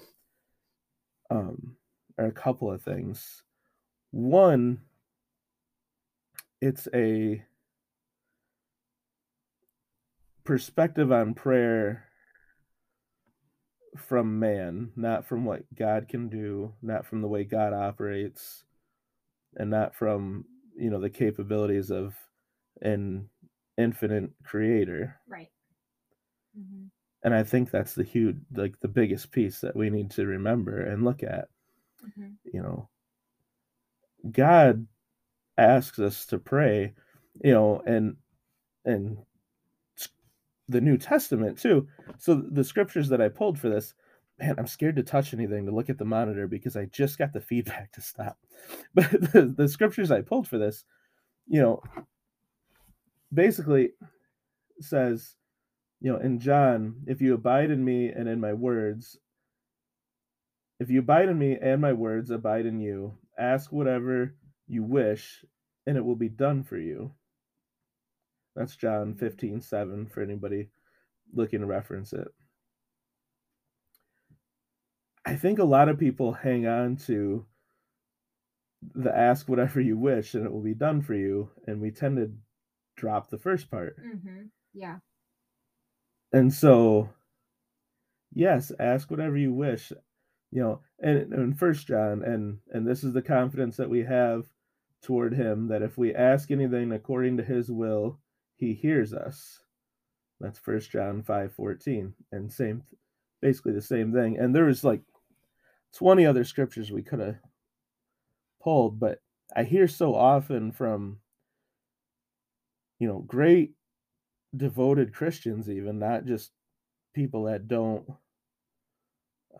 um 1.30 1.76
are 2.18 2.28
a 2.28 2.32
couple 2.32 2.72
of 2.72 2.82
things. 2.82 3.44
One 4.12 4.82
it's 6.60 6.88
a 6.94 7.44
perspective 10.44 11.12
on 11.12 11.34
prayer 11.34 12.06
from 13.98 14.40
man 14.40 14.92
not 14.96 15.26
from 15.26 15.44
what 15.46 15.64
god 15.76 16.08
can 16.08 16.30
do 16.30 16.74
not 16.82 17.06
from 17.06 17.22
the 17.22 17.28
way 17.28 17.44
god 17.44 17.74
operates 17.74 18.64
and 19.56 19.70
not 19.70 19.94
from 19.94 20.46
you 20.76 20.90
know 20.90 21.00
the 21.00 21.10
capabilities 21.10 21.92
of 21.92 22.16
an 22.82 23.30
infinite 23.78 24.32
creator 24.44 25.16
Right. 25.28 25.50
Mhm. 26.58 26.90
and 27.24 27.34
i 27.34 27.44
think 27.44 27.72
that's 27.72 27.94
the 27.96 28.04
huge 28.04 28.38
like 28.54 28.80
the 28.82 28.88
biggest 28.88 29.32
piece 29.32 29.62
that 29.62 29.76
we 29.76 29.90
need 29.90 30.12
to 30.12 30.26
remember 30.26 30.80
and 30.82 31.04
look 31.04 31.24
at 31.24 31.48
Mhm. 32.04 32.38
you 32.44 32.62
know 32.62 32.90
god 34.32 34.86
asks 35.58 36.00
us 36.00 36.26
to 36.28 36.38
pray 36.38 36.94
you 37.44 37.54
know 37.54 37.82
and 37.86 38.18
and 38.86 39.18
the 40.68 40.82
new 40.82 40.98
testament 40.98 41.58
too 41.60 41.88
so 42.18 42.36
the 42.36 42.64
scriptures 42.64 43.10
that 43.10 43.22
i 43.22 43.28
pulled 43.30 43.60
for 43.60 43.70
this 43.70 43.94
man, 44.40 44.56
I'm 44.58 44.68
scared 44.68 44.96
to 44.96 45.04
touch 45.04 45.34
anything 45.34 45.66
to 45.66 45.72
look 45.72 45.90
at 45.90 46.00
the 46.00 46.06
monitor 46.06 46.48
because 46.48 46.76
I 46.76 46.86
just 46.86 47.20
got 47.20 47.32
the 47.32 47.42
feedback 47.52 47.92
to 47.92 48.02
stop. 48.02 48.40
But 48.96 49.12
the, 49.34 49.54
the 49.56 49.68
scriptures 49.68 50.10
I 50.10 50.22
pulled 50.22 50.48
for 50.48 50.58
this, 50.58 50.84
you 51.46 51.62
know, 51.62 51.84
basically 53.34 53.92
says, 54.80 55.36
you 56.00 56.12
know, 56.12 56.20
in 56.20 56.40
John, 56.40 57.04
if 57.08 57.22
you 57.22 57.34
abide 57.34 57.72
in 57.72 57.84
me 57.84 58.10
and 58.10 58.28
in 58.28 58.40
my 58.40 58.54
words, 58.54 59.18
if 60.80 60.90
you 60.90 61.00
abide 61.00 61.30
in 61.30 61.38
me 61.38 61.58
and 61.62 61.80
my 61.80 61.94
words 61.94 62.32
abide 62.32 62.66
in 62.66 62.80
you, 62.80 63.14
ask 63.38 63.72
whatever 63.72 64.36
you 64.68 64.84
wish, 64.84 65.46
and 65.86 65.98
it 65.98 66.04
will 66.04 66.16
be 66.16 66.30
done 66.30 66.64
for 66.64 66.78
you. 66.78 67.12
That's 68.56 68.76
John 68.76 69.14
mm-hmm. 69.14 69.20
15, 69.20 69.62
7 69.62 70.08
for 70.08 70.22
anybody 70.22 70.70
looking 71.34 71.62
to 71.62 71.66
reference 71.66 72.14
it. 72.14 72.28
I 75.26 75.36
think 75.36 75.60
a 75.60 75.64
lot 75.64 75.88
of 75.88 76.00
people 76.00 76.34
hang 76.34 76.66
on 76.66 76.96
to 77.08 77.46
the 78.96 79.16
ask 79.16 79.48
whatever 79.48 79.80
you 79.80 79.96
wish 79.98 80.34
and 80.34 80.46
it 80.46 80.52
will 80.52 80.64
be 80.64 80.74
done 80.74 81.02
for 81.02 81.14
you. 81.14 81.52
And 81.68 81.80
we 81.80 81.92
tend 81.92 82.18
to 82.18 82.32
drop 83.02 83.30
the 83.30 83.38
first 83.38 83.70
part. 83.70 83.98
Mm-hmm. 84.00 84.44
Yeah. 84.74 84.98
And 86.32 86.54
so, 86.54 87.10
yes, 88.34 88.72
ask 88.80 89.10
whatever 89.12 89.36
you 89.36 89.52
wish. 89.52 89.92
You 90.52 90.62
know, 90.62 90.82
and 91.00 91.34
in 91.34 91.54
First 91.56 91.88
John, 91.88 92.24
and 92.24 92.60
and 92.72 92.88
this 92.88 93.04
is 93.04 93.14
the 93.14 93.22
confidence 93.22 93.78
that 93.78 93.90
we 93.90 94.04
have 94.04 94.46
toward 95.02 95.34
Him 95.34 95.68
that 95.70 95.82
if 95.82 95.98
we 95.98 96.14
ask 96.14 96.52
anything 96.52 96.92
according 96.92 97.38
to 97.38 97.44
His 97.44 97.72
will, 97.72 98.20
He 98.56 98.74
hears 98.74 99.14
us. 99.14 99.64
That's 100.40 100.60
First 100.60 100.92
John 100.92 101.24
five 101.24 101.54
fourteen, 101.54 102.14
and 102.32 102.52
same, 102.52 102.84
basically 103.42 103.74
the 103.74 103.82
same 103.82 104.14
thing. 104.14 104.38
And 104.38 104.54
there 104.54 104.66
was 104.66 104.84
like 104.84 105.02
20 105.96 106.26
other 106.26 106.44
scriptures 106.44 106.92
we 106.92 107.02
could 107.02 107.20
have 107.20 107.38
pulled, 108.62 109.00
but 109.00 109.20
I 109.56 109.64
hear 109.64 109.88
so 109.88 110.16
often 110.16 110.72
from, 110.72 111.21
you 113.02 113.08
know, 113.08 113.24
great 113.26 113.72
devoted 114.56 115.12
Christians, 115.12 115.72
even 115.72 115.98
not 115.98 116.26
just 116.26 116.52
people 117.16 117.46
that 117.46 117.68
don't, 117.68 118.08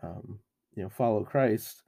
um, 0.00 0.38
you 0.76 0.84
know, 0.84 0.88
follow 0.88 1.24
Christ, 1.24 1.82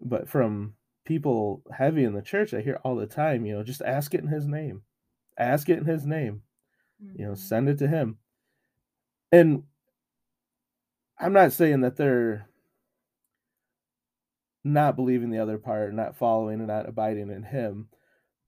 but 0.00 0.26
from 0.26 0.72
people 1.04 1.62
heavy 1.70 2.04
in 2.04 2.14
the 2.14 2.22
church, 2.22 2.54
I 2.54 2.62
hear 2.62 2.80
all 2.82 2.96
the 2.96 3.06
time, 3.06 3.44
you 3.44 3.54
know, 3.54 3.62
just 3.62 3.82
ask 3.82 4.14
it 4.14 4.22
in 4.22 4.26
His 4.26 4.46
name, 4.46 4.80
ask 5.38 5.68
it 5.68 5.76
in 5.76 5.84
His 5.84 6.06
name, 6.06 6.40
mm-hmm. 7.04 7.20
you 7.20 7.26
know, 7.26 7.32
mm-hmm. 7.32 7.40
send 7.40 7.68
it 7.68 7.76
to 7.80 7.86
Him. 7.86 8.16
And 9.32 9.64
I'm 11.20 11.34
not 11.34 11.52
saying 11.52 11.82
that 11.82 11.98
they're 11.98 12.48
not 14.64 14.96
believing 14.96 15.28
the 15.28 15.40
other 15.40 15.58
part, 15.58 15.92
not 15.92 16.16
following 16.16 16.60
and 16.60 16.68
not 16.68 16.88
abiding 16.88 17.30
in 17.30 17.42
him. 17.42 17.88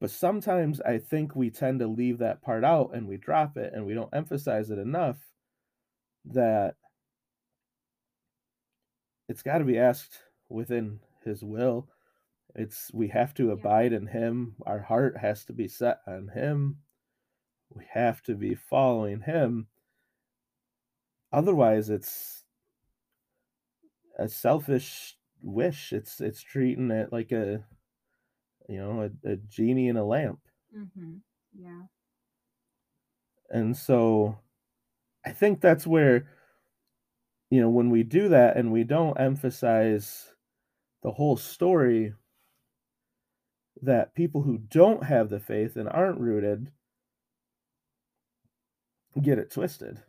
But 0.07 0.13
sometimes 0.13 0.81
I 0.83 0.99
think 0.99 1.35
we 1.35 1.51
tend 1.51 1.81
to 1.81 1.89
leave 1.89 2.19
that 2.19 2.41
part 2.41 2.63
out 2.63 2.95
and 2.95 3.09
we 3.09 3.17
drop 3.17 3.57
it 3.57 3.73
and 3.75 3.85
we 3.85 3.93
don't 3.93 4.15
emphasize 4.15 4.71
it 4.71 4.79
enough 4.79 5.19
that 6.27 6.77
it's 9.29 9.43
got 9.43 9.59
to 9.59 9.65
be 9.65 9.81
asked 9.81 10.21
within 10.49 11.01
his 11.25 11.43
will. 11.43 11.89
It's 12.55 12.89
we 12.95 13.09
have 13.09 13.35
to 13.35 13.51
abide 13.51 13.93
in 13.93 14.07
him. 14.07 14.55
Our 14.65 14.79
heart 14.79 15.17
has 15.17 15.45
to 15.47 15.53
be 15.53 15.67
set 15.67 15.99
on 16.07 16.29
him. 16.29 16.77
We 17.75 17.85
have 17.93 18.23
to 18.27 18.37
be 18.37 18.55
following 18.55 19.23
him. 19.23 19.67
Otherwise, 21.33 21.91
it's 21.91 22.45
a 24.21 24.29
selfish 24.29 25.17
wish. 25.43 25.93
It's 25.93 26.21
it's 26.21 26.43
treating 26.43 26.93
it 26.93 27.13
like 27.13 27.33
a 27.33 27.65
you 28.69 28.79
know 28.79 29.11
a, 29.25 29.33
a 29.33 29.37
genie 29.37 29.89
in 29.89 29.97
a 29.97 30.05
lamp. 30.05 30.41
Mm-hmm. 30.77 31.17
Yeah. 31.59 31.83
And 33.51 33.77
so, 33.77 34.39
I 35.25 35.31
think 35.31 35.61
that's 35.61 35.87
where 35.87 36.29
you 37.51 37.61
know 37.61 37.71
when 37.71 37.91
we 37.91 38.03
do 38.03 38.29
that 38.29 38.57
and 38.57 38.73
we 38.73 38.85
don't 38.85 39.21
emphasize 39.21 40.33
the 41.03 41.13
whole 41.13 41.37
story 41.37 42.15
that 43.83 44.15
people 44.15 44.43
who 44.43 44.59
don't 44.59 45.05
have 45.05 45.29
the 45.29 45.39
faith 45.39 45.77
and 45.77 45.89
aren't 45.89 46.21
rooted 46.21 46.73
get 49.23 49.39
it 49.39 49.51
twisted. 49.51 50.01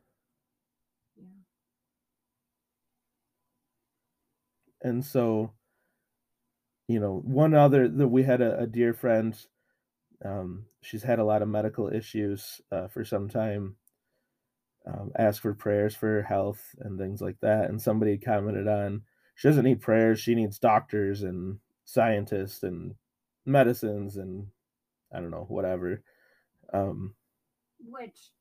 Yeah. 1.17 1.23
And 4.81 5.03
so 5.03 5.53
you 6.87 6.99
know 6.99 7.21
one 7.23 7.53
other 7.53 7.87
that 7.87 8.07
we 8.07 8.23
had 8.23 8.41
a, 8.41 8.59
a, 8.59 8.67
dear 8.67 8.93
friend 8.93 9.37
um, 10.25 10.65
she's 10.81 11.03
had 11.03 11.19
a 11.19 11.23
lot 11.23 11.41
of 11.41 11.47
medical 11.47 11.89
issues 11.93 12.61
uh, 12.71 12.87
for 12.87 13.03
some 13.05 13.29
time 13.29 13.75
um, 14.85 15.11
asked 15.17 15.41
for 15.41 15.53
prayers 15.53 15.95
for 15.95 16.07
her 16.07 16.23
health 16.23 16.75
and 16.79 16.97
things 16.97 17.21
like 17.21 17.37
that 17.41 17.69
and 17.69 17.81
somebody 17.81 18.17
commented 18.17 18.67
on 18.67 19.01
she 19.35 19.47
doesn't 19.47 19.65
need 19.65 19.81
prayers 19.81 20.19
she 20.19 20.33
needs 20.33 20.59
doctors 20.59 21.23
and 21.23 21.59
scientists 21.85 22.63
and 22.63 22.95
medicines 23.45 24.17
and 24.17 24.47
i 25.13 25.19
don't 25.19 25.31
know 25.31 25.45
whatever. 25.47 26.01
Um, 26.73 27.13
which 27.79 28.31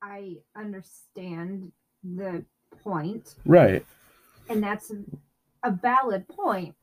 i 0.00 0.36
understand 0.56 1.72
the 2.02 2.44
point. 2.82 3.34
Right. 3.44 3.84
And 4.48 4.62
that's 4.62 4.92
a 5.62 5.70
valid 5.70 6.26
point 6.28 6.74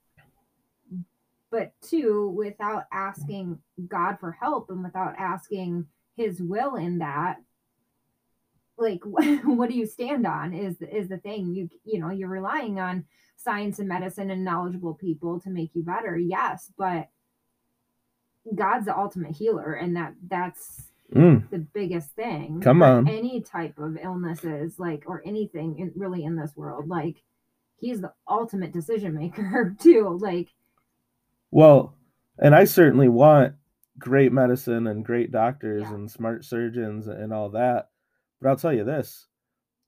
but 1.51 1.72
two 1.82 2.29
without 2.29 2.84
asking 2.91 3.60
god 3.88 4.18
for 4.20 4.32
help 4.32 4.70
and 4.70 4.84
without 4.84 5.13
asking 5.18 5.86
his 6.15 6.39
will 6.41 6.75
in 6.75 7.00
that 7.00 7.38
like 8.77 9.01
what 9.03 9.70
do 9.70 9.75
you 9.75 9.86
stand 9.86 10.25
on 10.25 10.53
is 10.53 10.82
is 10.82 11.10
the 11.10 11.18
thing 11.18 11.53
you 11.53 11.70
you 11.84 12.00
know 12.00 12.10
you're 12.10 12.29
relying 12.29 12.79
on 12.79 13.06
science 13.36 13.79
and 13.79 13.88
medicine 13.88 14.32
and 14.32 14.44
knowledgeable 14.44 14.94
people 14.94 15.39
to 15.39 15.50
make 15.50 15.72
you 15.74 15.84
better 15.84 16.18
yes 16.18 16.72
but 16.77 17.08
god's 18.56 18.86
the 18.86 18.98
ultimate 18.98 19.36
healer 19.36 19.74
and 19.74 19.96
that 19.96 20.13
that's 20.27 20.89
mm. 21.13 21.50
the 21.51 21.60
biggest 21.60 22.10
thing 22.12 22.60
come 22.62 22.82
on 22.82 23.08
any 23.08 23.41
type 23.41 23.77
of 23.77 23.98
illnesses 24.01 24.79
like 24.79 25.03
or 25.08 25.22
anything 25.25 25.77
in, 25.79 25.91
really 25.96 26.24
in 26.24 26.36
this 26.36 26.56
world 26.56 26.88
like 26.88 27.24
he's 27.79 28.01
the 28.01 28.13
ultimate 28.27 28.72
decision 28.72 29.15
maker 29.15 29.75
too. 29.82 30.18
Like, 30.22 30.50
well, 31.51 31.96
and 32.41 32.56
I 32.56 32.65
certainly 32.65 33.10
want 33.10 33.56
great 33.98 34.32
medicine 34.32 34.88
and 34.88 35.06
great 35.06 35.32
doctors 35.32 35.84
yeah. 35.84 35.94
and 35.94 36.10
smart 36.10 36.46
surgeons 36.46 37.08
and 37.08 37.34
all 37.34 37.50
that. 37.50 37.89
But 38.41 38.50
I'll 38.50 38.56
tell 38.56 38.74
you 38.74 38.84
this 38.84 39.27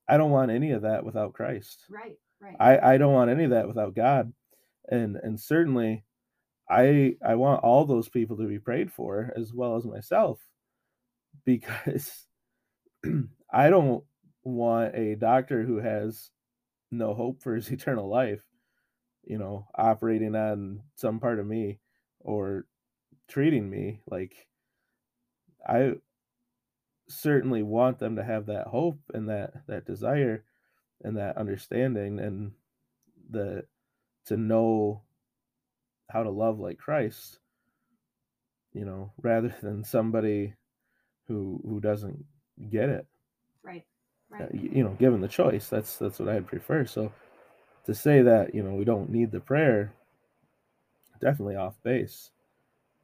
I 0.07 0.17
don't 0.17 0.31
want 0.31 0.51
any 0.51 0.71
of 0.71 0.81
that 0.81 1.05
without 1.05 1.33
Christ. 1.33 1.85
Right, 1.89 2.17
right. 2.41 2.55
I, 2.59 2.93
I 2.93 2.97
don't 2.97 3.13
want 3.13 3.31
any 3.31 3.45
of 3.45 3.51
that 3.51 3.67
without 3.67 3.95
God. 3.95 4.33
And 4.89 5.15
and 5.17 5.39
certainly 5.39 6.03
I 6.69 7.15
I 7.25 7.35
want 7.35 7.63
all 7.63 7.85
those 7.85 8.09
people 8.09 8.37
to 8.37 8.47
be 8.47 8.59
prayed 8.59 8.91
for 8.91 9.33
as 9.35 9.53
well 9.53 9.75
as 9.75 9.85
myself 9.85 10.39
because 11.45 12.25
I 13.53 13.69
don't 13.69 14.03
want 14.43 14.95
a 14.95 15.15
doctor 15.15 15.63
who 15.63 15.77
has 15.77 16.29
no 16.91 17.13
hope 17.13 17.41
for 17.41 17.55
his 17.55 17.69
eternal 17.71 18.09
life, 18.09 18.43
you 19.23 19.37
know, 19.37 19.67
operating 19.75 20.35
on 20.35 20.81
some 20.95 21.19
part 21.19 21.39
of 21.39 21.45
me 21.45 21.79
or 22.19 22.65
treating 23.27 23.69
me 23.69 24.01
like 24.09 24.47
I 25.67 25.93
certainly 27.07 27.61
want 27.63 27.99
them 27.99 28.15
to 28.15 28.23
have 28.23 28.47
that 28.47 28.67
hope 28.67 28.99
and 29.13 29.29
that 29.29 29.53
that 29.67 29.85
desire 29.85 30.43
and 31.03 31.17
that 31.17 31.37
understanding 31.37 32.19
and 32.19 32.51
the 33.29 33.63
to 34.25 34.37
know 34.37 35.01
how 36.09 36.23
to 36.23 36.29
love 36.29 36.59
like 36.59 36.77
Christ, 36.77 37.39
you 38.73 38.85
know, 38.85 39.13
rather 39.21 39.55
than 39.61 39.83
somebody 39.83 40.53
who 41.27 41.61
who 41.65 41.79
doesn't 41.79 42.25
get 42.69 42.89
it. 42.89 43.05
Right. 43.63 43.85
Uh, 44.33 44.43
right. 44.43 44.53
you 44.53 44.83
know, 44.83 44.95
given 44.99 45.21
the 45.21 45.27
choice, 45.27 45.67
that's 45.67 45.97
that's 45.97 46.19
what 46.19 46.29
I'd 46.29 46.47
prefer. 46.47 46.85
So 46.85 47.11
to 47.85 47.93
say 47.93 48.21
that 48.21 48.53
you 48.53 48.63
know 48.63 48.73
we 48.73 48.85
don't 48.85 49.09
need 49.09 49.31
the 49.31 49.39
prayer, 49.39 49.93
definitely 51.19 51.55
off 51.55 51.81
base. 51.83 52.31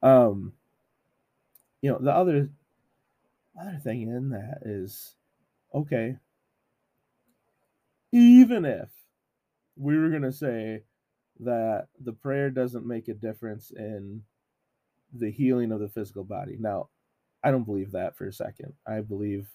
Um, 0.04 0.54
you 1.82 1.92
know, 1.92 2.00
the 2.00 2.12
other 2.12 2.50
other 3.60 3.80
thing 3.84 4.04
in 4.04 4.30
that 4.30 4.60
is 4.66 5.16
okay. 5.74 6.18
Even 8.12 8.66
if 8.66 8.90
we 9.76 9.98
were 9.98 10.10
gonna 10.10 10.32
say 10.32 10.84
that 11.40 11.88
the 12.00 12.14
prayer 12.14 12.50
doesn't 12.50 12.88
make 12.88 13.08
a 13.08 13.14
difference 13.14 13.72
in 13.72 14.24
the 15.14 15.32
healing 15.32 15.72
of 15.72 15.80
the 15.80 15.90
physical 15.90 16.24
body. 16.24 16.58
Now, 16.60 16.90
I 17.44 17.52
don't 17.52 17.64
believe 17.64 17.92
that 17.92 18.18
for 18.18 18.28
a 18.28 18.34
second. 18.34 18.74
I 18.88 19.02
believe 19.02 19.48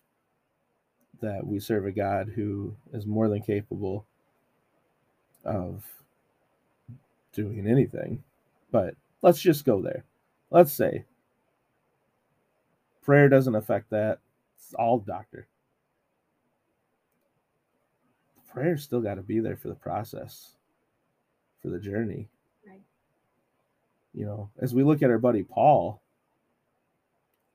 that 1.20 1.46
we 1.46 1.58
serve 1.60 1.86
a 1.86 1.92
God 1.92 2.30
who 2.34 2.74
is 2.92 3.06
more 3.06 3.28
than 3.28 3.42
capable 3.42 4.06
of 5.44 5.84
doing 7.32 7.66
anything. 7.66 8.22
But 8.70 8.94
let's 9.22 9.40
just 9.40 9.64
go 9.64 9.80
there. 9.80 10.04
Let's 10.50 10.72
say 10.72 11.04
prayer 13.02 13.28
doesn't 13.28 13.54
affect 13.54 13.90
that. 13.90 14.18
It's 14.56 14.74
all 14.74 14.98
doctor. 14.98 15.46
Prayer 18.52 18.76
still 18.76 19.00
got 19.00 19.14
to 19.14 19.22
be 19.22 19.40
there 19.40 19.56
for 19.56 19.68
the 19.68 19.74
process, 19.74 20.56
for 21.62 21.68
the 21.68 21.80
journey. 21.80 22.28
Right. 22.66 22.82
You 24.12 24.26
know, 24.26 24.50
as 24.60 24.74
we 24.74 24.82
look 24.82 25.02
at 25.02 25.10
our 25.10 25.18
buddy 25.18 25.42
Paul, 25.42 26.00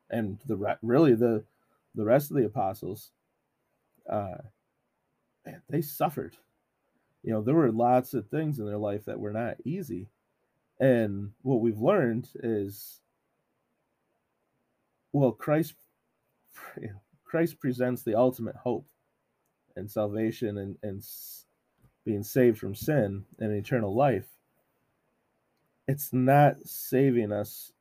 and 0.10 0.40
the 0.48 0.78
really 0.82 1.14
the 1.14 1.44
the 1.94 2.06
rest 2.06 2.32
of 2.32 2.38
the 2.38 2.46
apostles, 2.46 3.12
uh, 4.10 4.38
man, 5.46 5.62
they 5.70 5.82
suffered. 5.82 6.36
You 7.28 7.34
know, 7.34 7.42
there 7.42 7.56
were 7.56 7.74
lots 7.74 8.14
of 8.14 8.30
things 8.30 8.58
in 8.58 8.66
their 8.66 8.78
life 8.78 9.04
that 9.04 9.20
were 9.20 9.34
not 9.34 9.58
easy, 9.66 10.08
and 10.80 11.34
what 11.42 11.60
we've 11.60 11.82
learned 11.82 12.30
is, 12.42 13.02
well, 15.12 15.34
Christ, 15.34 15.74
Christ 17.26 17.60
presents 17.60 18.04
the 18.04 18.16
ultimate 18.16 18.56
hope 18.56 18.86
and 19.76 19.92
salvation 19.92 20.58
and 20.58 20.78
and 20.84 21.04
being 22.06 22.24
saved 22.24 22.60
from 22.60 22.74
sin 22.74 23.26
and 23.40 23.52
eternal 23.52 23.94
life. 23.94 24.30
It's 25.86 26.14
not 26.14 26.56
saving 26.64 27.34
us 27.34 27.74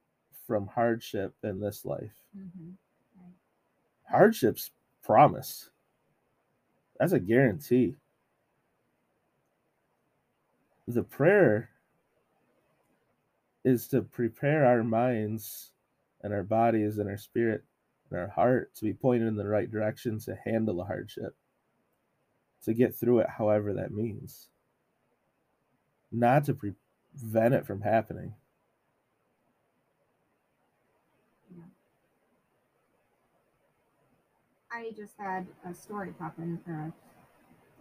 from 0.48 0.66
hardship 0.66 1.36
in 1.44 1.60
this 1.60 1.84
life. 1.84 2.16
Mm-hmm. 2.36 2.70
Right. 3.16 3.32
Hardships 4.10 4.72
promise. 5.04 5.70
That's 6.98 7.12
a 7.12 7.20
guarantee. 7.20 7.94
The 10.88 11.02
prayer 11.02 11.70
is 13.64 13.88
to 13.88 14.02
prepare 14.02 14.64
our 14.64 14.84
minds 14.84 15.72
and 16.22 16.32
our 16.32 16.44
bodies 16.44 16.98
and 16.98 17.08
our 17.08 17.16
spirit 17.16 17.64
and 18.10 18.20
our 18.20 18.28
heart 18.28 18.74
to 18.76 18.84
be 18.84 18.92
pointed 18.94 19.26
in 19.26 19.36
the 19.36 19.48
right 19.48 19.70
direction 19.70 20.20
to 20.20 20.38
handle 20.44 20.76
the 20.76 20.84
hardship, 20.84 21.34
to 22.64 22.74
get 22.74 22.94
through 22.94 23.20
it 23.20 23.28
however 23.38 23.72
that 23.74 23.90
means, 23.92 24.48
not 26.12 26.44
to 26.44 26.54
prevent 26.54 27.54
it 27.54 27.66
from 27.66 27.80
happening. 27.80 28.34
I 34.70 34.92
just 34.96 35.14
had 35.18 35.46
a 35.68 35.74
story 35.74 36.12
pop 36.18 36.38
in. 36.38 36.60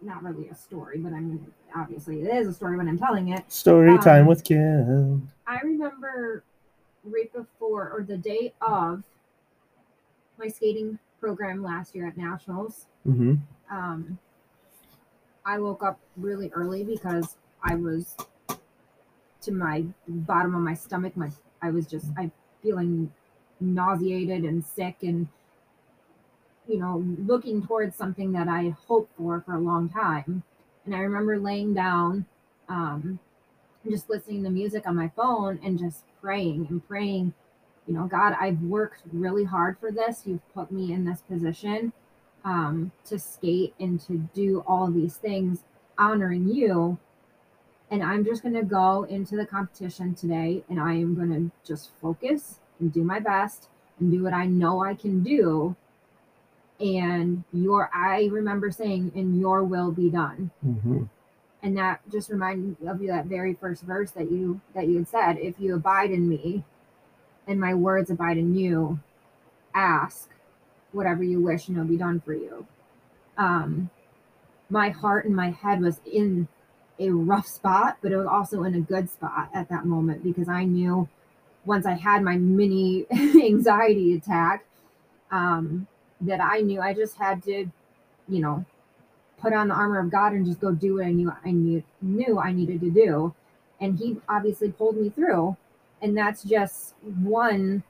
Not 0.02 0.22
really 0.22 0.48
a 0.48 0.54
story, 0.54 0.98
but 0.98 1.12
I 1.12 1.20
mean, 1.20 1.46
obviously 1.74 2.22
it 2.22 2.34
is 2.34 2.48
a 2.48 2.54
story 2.54 2.76
when 2.76 2.88
I'm 2.88 2.98
telling 2.98 3.28
it. 3.28 3.50
Story 3.50 3.90
Um, 3.90 3.98
time 3.98 4.26
with 4.26 4.44
Kim. 4.44 5.30
I 5.46 5.60
remember 5.60 6.44
right 7.04 7.32
before 7.32 7.90
or 7.90 8.02
the 8.02 8.16
day 8.16 8.52
of 8.60 9.02
my 10.38 10.48
skating 10.48 10.98
program 11.20 11.62
last 11.62 11.94
year 11.94 12.06
at 12.06 12.16
nationals. 12.16 12.86
Mm-hmm. 13.06 13.34
Um, 13.70 14.18
I 15.44 15.58
woke 15.58 15.82
up 15.82 15.98
really 16.16 16.50
early 16.52 16.84
because 16.84 17.36
I 17.62 17.74
was 17.76 18.16
to 19.42 19.52
my 19.52 19.84
bottom 20.08 20.54
of 20.54 20.60
my 20.60 20.74
stomach. 20.74 21.16
My 21.16 21.30
I 21.62 21.70
was 21.70 21.86
just 21.86 22.06
I 22.18 22.30
feeling 22.62 23.12
nauseated 23.60 24.44
and 24.44 24.64
sick 24.64 24.96
and 25.02 25.28
you 26.76 26.82
know 26.82 27.02
looking 27.26 27.66
towards 27.66 27.96
something 27.96 28.32
that 28.32 28.48
I 28.48 28.74
hoped 28.86 29.16
for 29.16 29.40
for 29.46 29.54
a 29.54 29.58
long 29.58 29.88
time. 29.88 30.42
And 30.84 30.94
I 30.94 30.98
remember 30.98 31.38
laying 31.38 31.72
down, 31.72 32.26
um, 32.68 33.18
just 33.90 34.10
listening 34.10 34.44
to 34.44 34.50
music 34.50 34.86
on 34.86 34.94
my 34.94 35.10
phone 35.16 35.58
and 35.64 35.78
just 35.78 36.04
praying 36.20 36.66
and 36.68 36.86
praying. 36.86 37.32
You 37.86 37.94
know, 37.94 38.06
God, 38.06 38.36
I've 38.38 38.60
worked 38.60 39.00
really 39.10 39.44
hard 39.44 39.78
for 39.78 39.90
this. 39.90 40.24
You've 40.26 40.46
put 40.52 40.70
me 40.70 40.92
in 40.92 41.06
this 41.06 41.22
position 41.22 41.94
um, 42.44 42.92
to 43.06 43.18
skate 43.18 43.74
and 43.80 43.98
to 44.02 44.28
do 44.34 44.62
all 44.66 44.90
these 44.90 45.16
things 45.16 45.64
honoring 45.96 46.46
you. 46.46 46.98
And 47.90 48.02
I'm 48.02 48.22
just 48.22 48.42
going 48.42 48.54
to 48.54 48.64
go 48.64 49.04
into 49.04 49.34
the 49.34 49.46
competition 49.46 50.14
today 50.14 50.62
and 50.68 50.78
I 50.78 50.92
am 50.92 51.14
going 51.14 51.30
to 51.30 51.50
just 51.66 51.92
focus 52.02 52.60
and 52.80 52.92
do 52.92 53.02
my 53.02 53.18
best 53.18 53.70
and 53.98 54.10
do 54.10 54.22
what 54.22 54.34
I 54.34 54.44
know 54.44 54.84
I 54.84 54.92
can 54.92 55.22
do. 55.22 55.74
And 56.78 57.44
your, 57.52 57.90
I 57.94 58.28
remember 58.30 58.70
saying, 58.70 59.12
and 59.14 59.40
your 59.40 59.64
will 59.64 59.90
be 59.92 60.10
done. 60.10 60.50
Mm-hmm. 60.64 61.04
And 61.62 61.76
that 61.78 62.00
just 62.10 62.30
reminded 62.30 62.80
me 62.80 62.88
of 62.88 63.00
you 63.00 63.08
that 63.08 63.26
very 63.26 63.54
first 63.54 63.82
verse 63.82 64.10
that 64.12 64.30
you 64.30 64.60
that 64.74 64.86
you 64.86 64.98
had 64.98 65.08
said, 65.08 65.38
if 65.38 65.58
you 65.58 65.74
abide 65.74 66.10
in 66.10 66.28
me 66.28 66.64
and 67.46 67.58
my 67.58 67.74
words 67.74 68.10
abide 68.10 68.36
in 68.36 68.54
you, 68.54 69.00
ask 69.74 70.28
whatever 70.92 71.24
you 71.24 71.40
wish 71.40 71.66
and 71.66 71.76
it'll 71.76 71.88
be 71.88 71.96
done 71.96 72.20
for 72.20 72.34
you. 72.34 72.66
Um 73.36 73.90
my 74.68 74.90
heart 74.90 75.24
and 75.24 75.34
my 75.34 75.50
head 75.50 75.80
was 75.80 76.00
in 76.04 76.48
a 76.98 77.10
rough 77.10 77.46
spot, 77.46 77.98
but 78.00 78.12
it 78.12 78.16
was 78.16 78.26
also 78.26 78.62
in 78.64 78.74
a 78.74 78.80
good 78.80 79.10
spot 79.10 79.48
at 79.54 79.68
that 79.68 79.84
moment 79.84 80.22
because 80.22 80.48
I 80.48 80.64
knew 80.64 81.08
once 81.64 81.84
I 81.84 81.94
had 81.94 82.22
my 82.22 82.36
mini 82.36 83.06
anxiety 83.12 84.14
attack, 84.14 84.64
um, 85.30 85.86
that 86.22 86.40
I 86.40 86.60
knew 86.60 86.80
I 86.80 86.94
just 86.94 87.16
had 87.16 87.42
to, 87.44 87.66
you 88.28 88.40
know, 88.40 88.64
put 89.38 89.52
on 89.52 89.68
the 89.68 89.74
armor 89.74 89.98
of 89.98 90.10
God 90.10 90.32
and 90.32 90.46
just 90.46 90.60
go 90.60 90.72
do 90.72 90.96
what 90.96 91.06
I 91.06 91.12
knew 91.12 91.32
I 91.44 91.50
knew, 91.50 91.82
knew 92.00 92.38
I 92.38 92.52
needed 92.52 92.80
to 92.80 92.90
do. 92.90 93.34
And 93.80 93.98
he 93.98 94.16
obviously 94.28 94.72
pulled 94.72 94.96
me 94.96 95.10
through. 95.10 95.56
And 96.00 96.16
that's 96.16 96.42
just 96.42 96.94
one 97.02 97.82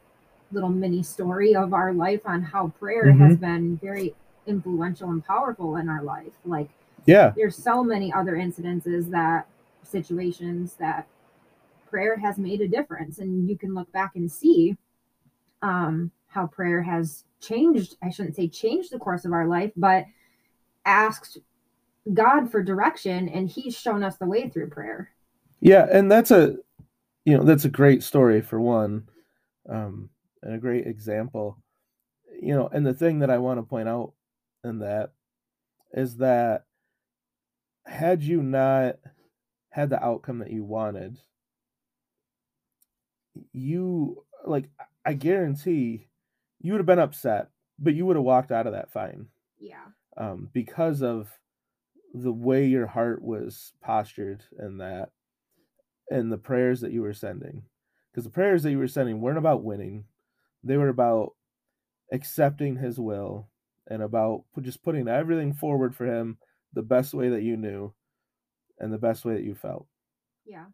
little 0.52 0.68
mini 0.68 1.02
story 1.02 1.54
of 1.54 1.72
our 1.72 1.92
life 1.92 2.20
on 2.24 2.42
how 2.42 2.68
prayer 2.78 3.12
has 3.12 3.36
been 3.36 3.76
very 3.78 4.14
influential 4.46 5.10
and 5.10 5.24
powerful 5.24 5.76
in 5.76 5.88
our 5.88 6.02
life. 6.02 6.32
Like 6.44 6.68
Yeah. 7.04 7.32
there's 7.36 7.56
so 7.56 7.82
many 7.84 8.12
other 8.12 8.36
incidences 8.36 9.10
that 9.10 9.46
situations 9.82 10.74
that 10.74 11.06
prayer 11.88 12.16
has 12.16 12.38
made 12.38 12.60
a 12.60 12.68
difference 12.68 13.18
and 13.18 13.48
you 13.48 13.56
can 13.56 13.74
look 13.74 13.90
back 13.92 14.16
and 14.16 14.30
see 14.30 14.76
um 15.62 16.10
how 16.36 16.46
prayer 16.46 16.82
has 16.82 17.24
changed 17.40 17.96
i 18.02 18.10
shouldn't 18.10 18.36
say 18.36 18.46
changed 18.46 18.92
the 18.92 18.98
course 18.98 19.24
of 19.24 19.32
our 19.32 19.46
life 19.48 19.72
but 19.76 20.04
asked 20.84 21.38
god 22.14 22.50
for 22.50 22.62
direction 22.62 23.28
and 23.28 23.48
he's 23.48 23.76
shown 23.76 24.04
us 24.04 24.16
the 24.18 24.26
way 24.26 24.48
through 24.48 24.70
prayer 24.70 25.10
Yeah, 25.60 25.86
and 25.90 26.10
that's 26.10 26.30
a 26.30 26.56
you 27.24 27.36
know 27.36 27.44
that's 27.44 27.64
a 27.64 27.70
great 27.70 28.02
story 28.02 28.40
for 28.40 28.60
one, 28.60 29.08
um, 29.68 30.10
and 30.42 30.54
a 30.54 30.58
great 30.58 30.86
example. 30.86 31.58
You 32.40 32.54
know, 32.54 32.68
and 32.68 32.86
the 32.86 32.94
thing 32.94 33.20
that 33.20 33.30
I 33.30 33.38
want 33.38 33.58
to 33.58 33.64
point 33.64 33.88
out 33.88 34.12
in 34.62 34.80
that 34.80 35.12
is 35.92 36.18
that 36.18 36.66
had 37.86 38.22
you 38.22 38.42
not 38.42 38.96
had 39.70 39.90
the 39.90 40.02
outcome 40.04 40.38
that 40.38 40.52
you 40.52 40.62
wanted, 40.62 41.18
you 43.52 44.24
like 44.44 44.68
I 45.04 45.14
guarantee 45.14 46.08
you 46.66 46.72
would 46.72 46.80
have 46.80 46.86
been 46.86 46.98
upset, 46.98 47.48
but 47.78 47.94
you 47.94 48.04
would 48.04 48.16
have 48.16 48.24
walked 48.24 48.50
out 48.50 48.66
of 48.66 48.72
that 48.72 48.92
fine 48.92 49.26
yeah. 49.60 49.84
um, 50.16 50.50
because 50.52 51.00
of 51.00 51.28
the 52.12 52.32
way 52.32 52.66
your 52.66 52.86
heart 52.86 53.22
was 53.22 53.72
postured 53.80 54.42
in 54.58 54.78
that 54.78 55.10
and 56.10 56.32
the 56.32 56.38
prayers 56.38 56.80
that 56.80 56.92
you 56.92 57.02
were 57.02 57.12
sending. 57.12 57.62
Because 58.10 58.24
the 58.24 58.30
prayers 58.30 58.62
that 58.62 58.72
you 58.72 58.78
were 58.78 58.88
sending 58.88 59.20
weren't 59.20 59.38
about 59.38 59.62
winning. 59.62 60.04
They 60.64 60.76
were 60.76 60.88
about 60.88 61.34
accepting 62.12 62.76
his 62.76 62.98
will 62.98 63.48
and 63.88 64.02
about 64.02 64.44
just 64.62 64.82
putting 64.82 65.06
everything 65.06 65.52
forward 65.52 65.94
for 65.94 66.06
him 66.06 66.38
the 66.72 66.82
best 66.82 67.14
way 67.14 67.28
that 67.28 67.42
you 67.42 67.56
knew 67.56 67.92
and 68.80 68.92
the 68.92 68.98
best 68.98 69.24
way 69.24 69.34
that 69.34 69.44
you 69.44 69.54
felt. 69.54 69.86
Yeah. 70.44 70.64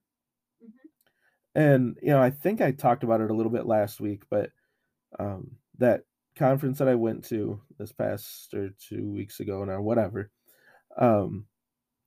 And 1.54 1.98
you 2.00 2.08
know 2.08 2.22
i 2.22 2.30
think 2.30 2.62
i 2.62 2.72
talked 2.72 3.04
about 3.04 3.20
it 3.20 3.30
a 3.30 3.34
little 3.34 3.52
bit 3.52 3.66
last 3.66 4.00
week 4.00 4.22
but 4.30 4.50
um 5.18 5.50
that 5.82 6.02
conference 6.36 6.78
that 6.78 6.88
i 6.88 6.94
went 6.94 7.24
to 7.24 7.60
this 7.78 7.92
past 7.92 8.54
or 8.54 8.70
two 8.88 9.10
weeks 9.12 9.40
ago 9.40 9.64
now 9.64 9.80
whatever 9.80 10.30
um 10.96 11.44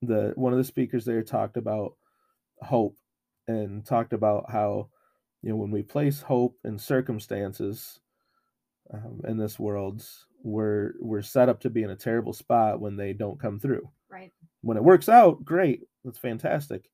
the 0.02 0.32
one 0.36 0.52
of 0.52 0.58
the 0.58 0.64
speakers 0.64 1.04
there 1.04 1.22
talked 1.22 1.56
about 1.56 1.94
hope 2.60 2.96
and 3.48 3.84
talked 3.84 4.12
about 4.12 4.50
how 4.50 4.88
you 5.42 5.50
know 5.50 5.56
when 5.56 5.70
we 5.70 5.82
place 5.82 6.22
hope 6.22 6.56
in 6.64 6.78
circumstances 6.78 8.00
um, 8.92 9.20
in 9.26 9.36
this 9.36 9.58
world 9.58 10.04
we're 10.42 10.92
we're 11.00 11.22
set 11.22 11.48
up 11.48 11.60
to 11.60 11.70
be 11.70 11.82
in 11.82 11.90
a 11.90 11.96
terrible 11.96 12.32
spot 12.32 12.80
when 12.80 12.96
they 12.96 13.12
don't 13.12 13.40
come 13.40 13.58
through. 13.58 13.90
Right. 14.08 14.32
When 14.62 14.76
it 14.76 14.84
works 14.84 15.08
out 15.08 15.44
great 15.44 15.82
that's 16.04 16.18
fantastic. 16.18 16.88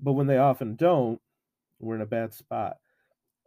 But 0.00 0.12
when 0.12 0.26
they 0.26 0.38
often 0.38 0.76
don't 0.76 1.20
we're 1.80 1.96
in 1.96 2.02
a 2.02 2.06
bad 2.06 2.34
spot. 2.34 2.76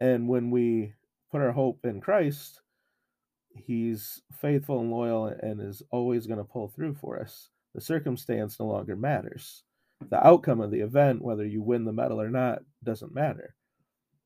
And 0.00 0.28
when 0.28 0.50
we 0.50 0.94
put 1.30 1.40
our 1.40 1.52
hope 1.52 1.84
in 1.84 2.00
christ 2.00 2.60
he's 3.56 4.22
faithful 4.40 4.80
and 4.80 4.90
loyal 4.90 5.26
and 5.26 5.60
is 5.60 5.82
always 5.90 6.26
going 6.26 6.38
to 6.38 6.44
pull 6.44 6.68
through 6.68 6.94
for 6.94 7.20
us 7.20 7.48
the 7.74 7.80
circumstance 7.80 8.58
no 8.58 8.66
longer 8.66 8.96
matters 8.96 9.64
the 10.10 10.26
outcome 10.26 10.60
of 10.60 10.70
the 10.70 10.80
event, 10.80 11.22
whether 11.22 11.44
you 11.44 11.62
win 11.62 11.84
the 11.84 11.92
medal 11.92 12.20
or 12.20 12.28
not, 12.28 12.60
doesn't 12.84 13.14
matter 13.14 13.54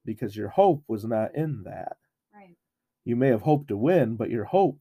because 0.05 0.37
your 0.37 0.49
hope 0.49 0.83
was 0.89 1.05
not 1.05 1.35
in 1.35 1.63
that. 1.65 1.97
Right. 2.35 2.57
You 3.05 3.17
may 3.17 3.29
have 3.29 3.43
hoped 3.43 3.69
to 3.69 3.77
win, 3.77 4.17
but 4.17 4.31
your 4.31 4.45
hope 4.45 4.81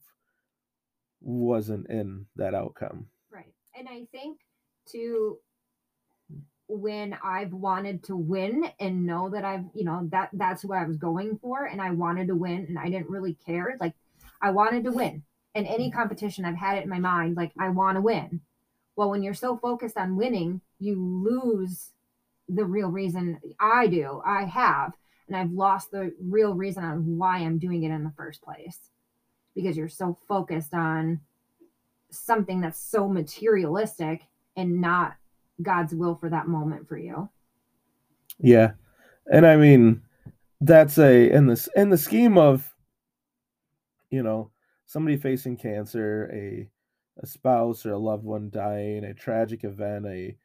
wasn't 1.22 1.90
in 1.90 2.26
that 2.36 2.56
outcome. 2.56 3.08
Right. 3.32 3.54
And 3.78 3.88
I 3.88 4.06
think 4.12 4.40
to 4.92 5.38
when 6.68 7.18
I've 7.24 7.54
wanted 7.54 8.04
to 8.06 8.16
win 8.16 8.66
and 8.80 9.06
know 9.06 9.30
that 9.30 9.44
I've, 9.44 9.66
you 9.74 9.84
know, 9.84 10.08
that 10.12 10.30
that's 10.34 10.64
what 10.64 10.78
I 10.78 10.86
was 10.86 10.98
going 10.98 11.40
for 11.42 11.66
and 11.66 11.82
I 11.82 11.92
wanted 11.92 12.28
to 12.28 12.36
win 12.36 12.66
and 12.68 12.78
I 12.78 12.90
didn't 12.90 13.10
really 13.10 13.34
care. 13.46 13.76
Like 13.80 13.94
I 14.41 14.52
wanted 14.52 14.84
to 14.86 14.91
win. 14.91 15.23
In 15.56 15.65
any 15.65 15.89
mm-hmm. 15.89 15.97
competition 15.97 16.45
I've 16.45 16.56
had 16.56 16.78
it 16.78 16.84
in 16.84 16.89
my 16.89 16.99
mind 16.99 17.36
like 17.36 17.52
I 17.60 17.69
want 17.69 17.97
to 17.97 18.02
win. 18.02 18.41
Well, 18.95 19.10
when 19.10 19.23
you're 19.23 19.34
so 19.34 19.58
focused 19.58 19.97
on 19.97 20.17
winning, 20.17 20.62
you 20.80 20.95
lose 20.95 21.91
the 22.49 22.65
real 22.65 22.89
reason 22.89 23.39
I 23.60 23.88
do. 23.88 24.21
I 24.25 24.43
have 24.43 24.93
and 25.28 25.38
I've 25.38 25.52
lost 25.52 25.91
the 25.91 26.13
real 26.21 26.54
reason 26.54 26.84
on 26.84 27.17
why 27.17 27.38
I'm 27.38 27.60
doing 27.60 27.84
it 27.84 27.91
in 27.91 28.04
the 28.04 28.13
first 28.17 28.41
place. 28.41 28.78
Because 29.56 29.78
you're 29.78 29.88
so 29.88 30.17
focused 30.28 30.73
on 30.73 31.21
something 32.12 32.62
that's 32.62 32.80
so 32.80 33.08
materialistic 33.08 34.21
and 34.56 34.82
not 34.82 35.15
God's 35.62 35.93
will 35.93 36.15
for 36.15 36.30
that 36.30 36.47
moment 36.47 36.88
for 36.88 36.97
you. 36.97 37.30
Yeah. 38.39 38.71
And 39.32 39.45
I 39.45 39.56
mean 39.56 40.02
that's 40.62 40.97
a 40.97 41.32
in 41.32 41.47
this 41.47 41.69
in 41.75 41.89
the 41.89 41.97
scheme 41.97 42.38
of 42.38 42.68
you 44.10 44.24
know 44.24 44.52
somebody 44.86 45.17
facing 45.17 45.58
cancer, 45.58 46.30
a 46.34 46.69
a 47.22 47.28
spouse 47.28 47.86
or 47.86 47.93
a 47.93 47.98
loved 47.98 48.24
one 48.24 48.50
dying, 48.50 49.04
a 49.04 49.13
tragic 49.13 49.63
event, 49.63 50.06
a, 50.06 50.36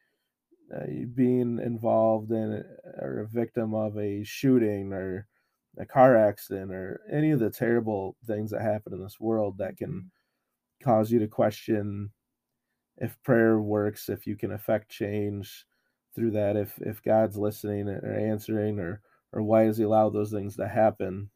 a 0.75 1.05
being 1.15 1.61
involved 1.61 2.33
in 2.33 2.65
or 3.01 3.21
a 3.21 3.29
victim 3.29 3.75
of 3.75 3.97
a 3.97 4.25
shooting 4.25 4.93
or 4.93 5.27
a 5.79 5.87
car 5.87 6.17
accident 6.17 6.73
or 6.73 7.01
any 7.13 7.31
of 7.31 7.41
the 7.41 7.51
terrible 7.51 8.17
things 8.27 8.51
that 8.51 8.63
happen 8.63 8.93
in 8.93 9.03
this 9.03 9.21
world 9.21 9.59
that 9.59 9.77
can 9.77 9.91
mm-hmm. 9.91 10.85
cause 10.85 11.11
you 11.11 11.19
to 11.19 11.29
question 11.29 12.11
if 12.99 13.21
prayer 13.23 13.61
works, 13.61 14.09
if 14.09 14.27
you 14.27 14.37
can 14.37 14.53
affect 14.53 14.89
change 14.91 15.67
through 16.15 16.31
that, 16.33 16.57
if 16.57 16.73
if 16.81 17.03
God's 17.03 17.37
listening 17.37 17.89
or 17.89 18.15
answering, 18.15 18.79
or 18.79 19.01
or 19.33 19.43
why 19.43 19.67
does 19.67 19.79
He 19.79 19.85
allow 19.85 20.11
those 20.11 20.31
things 20.31 20.57
to 20.57 20.69
happen? 20.69 21.31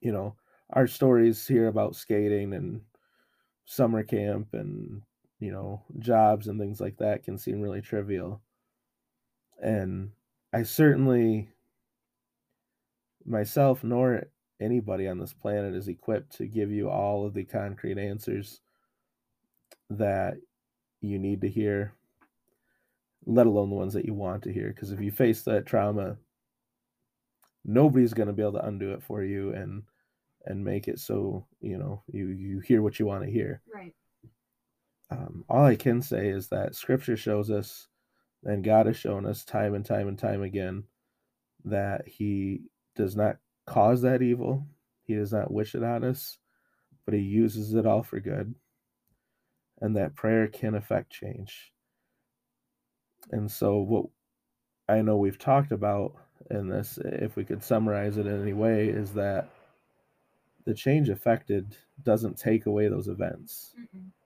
You 0.00 0.12
know, 0.12 0.36
our 0.70 0.86
stories 0.86 1.46
here 1.46 1.68
about 1.68 1.96
skating 1.96 2.54
and 2.54 2.80
summer 3.64 4.02
camp 4.02 4.48
and 4.54 5.02
you 5.40 5.52
know 5.52 5.82
jobs 5.98 6.48
and 6.48 6.58
things 6.58 6.80
like 6.80 6.96
that 6.98 7.24
can 7.24 7.38
seem 7.38 7.60
really 7.60 7.80
trivial, 7.80 8.40
and 9.62 10.10
I 10.52 10.62
certainly 10.62 11.50
myself 13.24 13.84
nor 13.84 14.24
anybody 14.60 15.06
on 15.06 15.18
this 15.18 15.32
planet 15.32 15.74
is 15.74 15.88
equipped 15.88 16.36
to 16.36 16.46
give 16.46 16.70
you 16.70 16.88
all 16.88 17.26
of 17.26 17.34
the 17.34 17.44
concrete 17.44 17.98
answers 17.98 18.60
that 19.90 20.36
you 21.00 21.18
need 21.18 21.40
to 21.42 21.48
hear, 21.48 21.92
let 23.26 23.46
alone 23.46 23.70
the 23.70 23.76
ones 23.76 23.92
that 23.92 24.04
you 24.04 24.14
want 24.14 24.42
to 24.42 24.52
hear. 24.52 24.68
Because 24.68 24.90
if 24.90 25.00
you 25.00 25.10
face 25.12 25.42
that 25.42 25.66
trauma, 25.66 26.16
nobody's 27.68 28.14
going 28.14 28.26
to 28.26 28.32
be 28.32 28.42
able 28.42 28.52
to 28.52 28.66
undo 28.66 28.92
it 28.92 29.02
for 29.02 29.22
you 29.22 29.52
and 29.52 29.82
and 30.46 30.64
make 30.64 30.88
it 30.88 30.98
so 30.98 31.46
you 31.60 31.78
know 31.78 32.02
you 32.08 32.28
you 32.28 32.60
hear 32.60 32.82
what 32.82 32.98
you 32.98 33.06
want 33.06 33.24
to 33.24 33.30
hear. 33.30 33.62
Right. 33.72 33.94
Um, 35.10 35.44
all 35.48 35.64
I 35.64 35.76
can 35.76 36.02
say 36.02 36.28
is 36.28 36.48
that 36.48 36.74
Scripture 36.74 37.16
shows 37.16 37.50
us, 37.50 37.88
and 38.44 38.64
God 38.64 38.86
has 38.86 38.96
shown 38.96 39.24
us 39.24 39.44
time 39.44 39.74
and 39.74 39.84
time 39.84 40.08
and 40.08 40.18
time 40.18 40.42
again, 40.42 40.84
that 41.64 42.06
He 42.06 42.62
does 42.96 43.16
not 43.16 43.36
cause 43.66 44.02
that 44.02 44.22
evil. 44.22 44.66
He 45.04 45.14
does 45.14 45.32
not 45.32 45.50
wish 45.50 45.74
it 45.74 45.82
on 45.82 46.04
us, 46.04 46.36
but 47.04 47.14
He 47.14 47.20
uses 47.20 47.74
it 47.74 47.86
all 47.86 48.02
for 48.02 48.20
good 48.20 48.54
and 49.80 49.96
that 49.96 50.14
prayer 50.14 50.46
can 50.48 50.74
affect 50.74 51.10
change. 51.12 51.72
And 53.30 53.50
so, 53.50 53.78
what 53.78 54.06
I 54.88 55.02
know 55.02 55.16
we've 55.16 55.38
talked 55.38 55.72
about 55.72 56.14
in 56.50 56.68
this, 56.68 56.98
if 57.04 57.36
we 57.36 57.44
could 57.44 57.62
summarize 57.62 58.16
it 58.16 58.26
in 58.26 58.42
any 58.42 58.52
way, 58.52 58.88
is 58.88 59.12
that 59.12 59.48
the 60.64 60.74
change 60.74 61.08
affected 61.08 61.76
doesn't 62.04 62.38
take 62.38 62.66
away 62.66 62.88
those 62.88 63.08
events. 63.08 63.74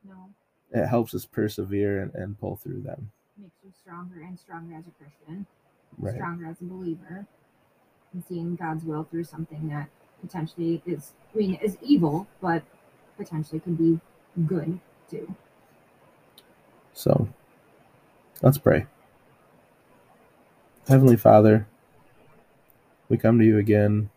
no. 0.05 0.31
It 0.75 0.87
helps 0.87 1.15
us 1.15 1.27
persevere 1.27 2.03
and, 2.03 2.15
and 2.15 2.39
pull 2.41 2.57
through 2.57 2.81
them. 2.81 3.11
Makes 3.39 3.57
you 3.63 3.71
stronger 3.79 4.23
and 4.23 4.39
stronger 4.39 4.75
as 4.77 4.85
a 4.87 4.91
Christian, 4.91 5.47
right. 5.99 6.15
stronger 6.15 6.47
as 6.47 6.61
a 6.61 6.65
believer, 6.65 7.27
and 8.13 8.25
seeing 8.27 8.57
God's 8.57 8.85
will 8.85 9.05
through 9.05 9.25
something 9.25 9.69
that 9.69 9.89
potentially 10.21 10.83
is, 10.87 11.13
I 11.35 11.39
mean, 11.39 11.55
is 11.63 11.77
evil, 11.83 12.27
but 12.41 12.63
potentially 13.17 13.61
could 13.61 13.77
be 13.77 14.01
good 14.47 14.81
too. 15.11 15.35
So 16.95 17.29
let's 18.41 18.59
pray. 18.59 18.87
Heavenly 20.89 21.17
Father, 21.17 21.67
we 23.13 23.19
come 23.19 23.39
to 23.39 23.45
you 23.45 23.59
again 23.59 24.09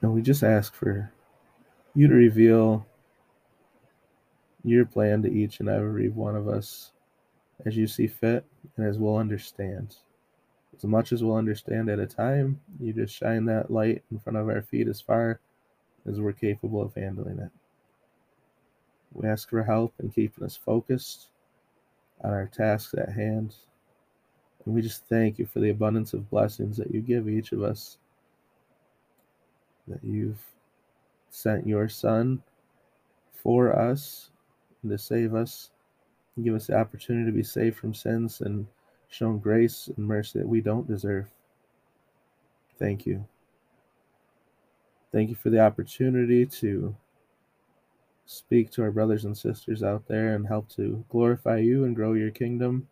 and 0.00 0.14
we 0.14 0.22
just 0.22 0.44
ask 0.44 0.72
for 0.72 1.12
you 1.96 2.06
to 2.06 2.14
reveal 2.14 2.86
your 4.62 4.84
plan 4.84 5.22
to 5.22 5.28
each 5.28 5.58
and 5.58 5.68
every 5.68 6.08
one 6.08 6.36
of 6.36 6.46
us 6.46 6.92
as 7.66 7.76
you 7.76 7.84
see 7.84 8.06
fit 8.06 8.44
and 8.76 8.86
as 8.86 8.96
we'll 8.96 9.16
understand. 9.16 9.96
As 10.76 10.84
much 10.84 11.10
as 11.10 11.24
we'll 11.24 11.34
understand 11.34 11.90
at 11.90 11.98
a 11.98 12.06
time, 12.06 12.60
you 12.78 12.92
just 12.92 13.12
shine 13.12 13.44
that 13.46 13.72
light 13.72 14.04
in 14.12 14.20
front 14.20 14.36
of 14.36 14.48
our 14.48 14.62
feet 14.62 14.86
as 14.86 15.00
far 15.00 15.40
as 16.08 16.20
we're 16.20 16.32
capable 16.32 16.80
of 16.80 16.94
handling 16.94 17.40
it. 17.40 17.50
We 19.12 19.28
ask 19.28 19.50
for 19.50 19.64
help 19.64 19.94
in 19.98 20.10
keeping 20.10 20.44
us 20.44 20.56
focused 20.56 21.30
on 22.22 22.30
our 22.30 22.46
tasks 22.46 22.94
at 22.94 23.12
hand. 23.12 23.56
And 24.64 24.74
we 24.74 24.82
just 24.82 25.06
thank 25.06 25.38
you 25.38 25.46
for 25.46 25.60
the 25.60 25.70
abundance 25.70 26.12
of 26.12 26.30
blessings 26.30 26.76
that 26.76 26.92
you 26.92 27.00
give 27.00 27.28
each 27.28 27.52
of 27.52 27.62
us. 27.62 27.98
That 29.88 30.02
you've 30.04 30.42
sent 31.30 31.66
your 31.66 31.88
Son 31.88 32.42
for 33.42 33.74
us 33.74 34.30
to 34.88 34.98
save 34.98 35.34
us 35.34 35.70
and 36.36 36.44
give 36.44 36.54
us 36.54 36.66
the 36.66 36.76
opportunity 36.76 37.26
to 37.26 37.36
be 37.36 37.42
saved 37.42 37.76
from 37.76 37.94
sins 37.94 38.40
and 38.40 38.66
shown 39.08 39.38
grace 39.38 39.88
and 39.96 40.06
mercy 40.06 40.38
that 40.38 40.48
we 40.48 40.60
don't 40.60 40.86
deserve. 40.88 41.26
Thank 42.78 43.06
you. 43.06 43.24
Thank 45.12 45.28
you 45.28 45.34
for 45.34 45.50
the 45.50 45.60
opportunity 45.60 46.46
to 46.46 46.94
speak 48.26 48.70
to 48.70 48.82
our 48.82 48.92
brothers 48.92 49.24
and 49.24 49.36
sisters 49.36 49.82
out 49.82 50.06
there 50.06 50.34
and 50.36 50.46
help 50.46 50.68
to 50.70 51.04
glorify 51.08 51.56
you 51.58 51.84
and 51.84 51.96
grow 51.96 52.12
your 52.12 52.30
kingdom. 52.30 52.86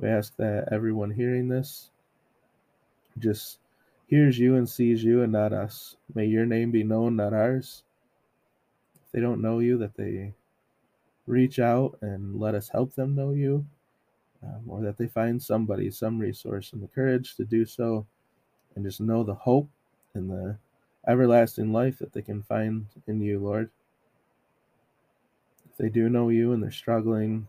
We 0.00 0.08
ask 0.08 0.36
that 0.38 0.68
everyone 0.72 1.10
hearing 1.10 1.48
this 1.48 1.90
just 3.18 3.58
hears 4.06 4.38
you 4.38 4.56
and 4.56 4.68
sees 4.68 5.04
you 5.04 5.22
and 5.22 5.32
not 5.32 5.52
us. 5.52 5.96
May 6.14 6.26
your 6.26 6.46
name 6.46 6.72
be 6.72 6.84
known, 6.84 7.16
not 7.16 7.34
ours. 7.34 7.84
If 8.96 9.12
they 9.12 9.20
don't 9.20 9.42
know 9.42 9.60
you, 9.60 9.78
that 9.78 9.96
they 9.96 10.34
reach 11.26 11.58
out 11.60 11.98
and 12.02 12.40
let 12.40 12.54
us 12.56 12.68
help 12.70 12.94
them 12.94 13.14
know 13.14 13.32
you, 13.32 13.66
um, 14.42 14.62
or 14.68 14.82
that 14.82 14.98
they 14.98 15.08
find 15.08 15.42
somebody, 15.42 15.90
some 15.90 16.18
resource, 16.18 16.72
and 16.72 16.82
the 16.82 16.88
courage 16.88 17.36
to 17.36 17.44
do 17.44 17.66
so, 17.66 18.06
and 18.76 18.84
just 18.84 19.00
know 19.00 19.24
the 19.24 19.34
hope 19.34 19.68
and 20.14 20.30
the 20.30 20.56
everlasting 21.08 21.72
life 21.72 21.98
that 21.98 22.12
they 22.12 22.22
can 22.22 22.42
find 22.42 22.86
in 23.06 23.20
you, 23.20 23.38
Lord 23.40 23.70
If 25.70 25.78
they 25.78 25.88
do 25.90 26.08
know 26.08 26.28
you 26.30 26.52
and 26.52 26.62
they're 26.62 26.70
struggling, 26.70 27.48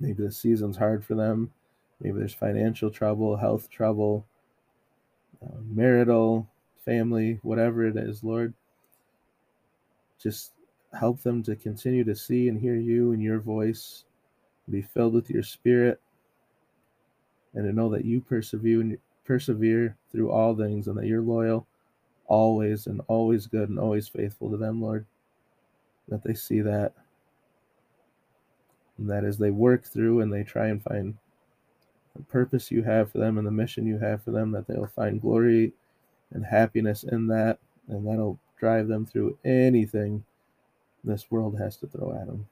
maybe 0.00 0.22
the 0.22 0.32
season's 0.32 0.76
hard 0.76 1.04
for 1.04 1.14
them, 1.14 1.50
maybe 2.00 2.18
there's 2.18 2.34
financial 2.34 2.90
trouble, 2.90 3.36
health 3.36 3.70
trouble, 3.70 4.26
uh, 5.42 5.58
marital, 5.64 6.48
family, 6.84 7.38
whatever 7.42 7.86
it 7.86 7.96
is, 7.96 8.22
Lord, 8.22 8.54
just 10.20 10.52
help 10.98 11.22
them 11.22 11.42
to 11.42 11.56
continue 11.56 12.04
to 12.04 12.14
see 12.14 12.48
and 12.48 12.58
hear 12.60 12.76
you 12.76 13.12
and 13.12 13.22
your 13.22 13.40
voice, 13.40 14.04
be 14.70 14.82
filled 14.82 15.14
with 15.14 15.30
your 15.30 15.42
spirit, 15.42 16.00
and 17.54 17.64
to 17.64 17.72
know 17.72 17.88
that 17.90 18.04
you 18.04 18.20
persevere 18.20 18.80
and 18.80 18.98
persevere 19.24 19.96
through 20.12 20.30
all 20.30 20.54
things 20.54 20.88
and 20.88 20.96
that 20.96 21.06
you're 21.06 21.20
loyal 21.20 21.66
always 22.28 22.86
and 22.86 23.00
always 23.08 23.46
good 23.46 23.68
and 23.68 23.78
always 23.78 24.08
faithful 24.08 24.50
to 24.50 24.56
them, 24.56 24.82
Lord. 24.82 25.06
That 26.08 26.22
they 26.22 26.34
see 26.34 26.60
that 26.60 26.92
and 28.98 29.08
that 29.10 29.24
as 29.24 29.38
they 29.38 29.50
work 29.50 29.84
through 29.84 30.20
and 30.20 30.32
they 30.32 30.42
try 30.42 30.68
and 30.68 30.82
find 30.82 31.14
the 32.14 32.22
purpose 32.22 32.70
you 32.70 32.82
have 32.82 33.10
for 33.10 33.18
them 33.18 33.38
and 33.38 33.46
the 33.46 33.50
mission 33.52 33.86
you 33.86 33.98
have 33.98 34.22
for 34.22 34.30
them 34.30 34.50
that 34.52 34.66
they'll 34.66 34.86
find 34.86 35.20
glory 35.20 35.72
and 36.32 36.44
happiness 36.44 37.04
in 37.04 37.26
that 37.28 37.58
and 37.88 38.06
that'll 38.06 38.38
drive 38.58 38.88
them 38.88 39.04
through 39.04 39.38
anything 39.44 40.24
this 41.04 41.30
world 41.30 41.58
has 41.58 41.76
to 41.76 41.86
throw 41.86 42.12
at 42.12 42.26
them 42.26 42.46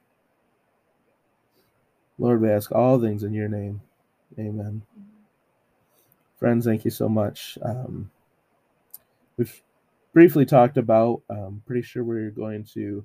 Lord, 2.19 2.41
we 2.41 2.49
ask 2.49 2.71
all 2.71 3.01
things 3.01 3.25
in 3.25 3.33
your 3.33 3.49
name. 3.49 3.81
Amen. 4.39 4.83
Friends, 6.39 6.65
thank 6.65 6.85
you 6.85 6.91
so 6.91 7.09
much. 7.09 7.59
Um, 7.63 8.11
we've 9.37 9.63
briefly 10.13 10.47
talked 10.47 10.77
about, 10.77 11.23
um, 11.29 11.63
pretty 11.67 11.83
sure 11.83 12.05
we're 12.05 12.31
going 12.31 12.65
to 12.75 13.05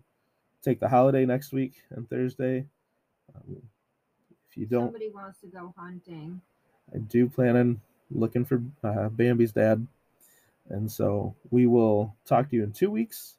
take 0.64 0.80
the 0.80 0.88
holiday 0.88 1.26
next 1.26 1.54
week 1.54 1.74
on 1.96 2.06
Thursday. 2.06 2.66
Um, 3.36 3.62
if 4.50 4.58
you 4.58 4.66
don't, 4.66 4.88
Somebody 4.88 5.10
wants 5.10 5.40
to 5.42 5.48
go 5.48 5.74
hunting. 5.78 6.42
I 6.94 6.98
do 6.98 7.30
plan 7.30 7.56
on 7.56 7.82
looking 8.12 8.46
for 8.46 8.62
uh, 8.84 9.10
Bambi's 9.10 9.52
dad. 9.52 9.86
And 10.70 10.92
so 10.92 11.36
we 11.50 11.68
will 11.68 12.16
talk 12.26 12.50
to 12.50 12.56
you 12.56 12.64
in 12.64 12.72
two 12.72 12.92
weeks. 12.92 13.36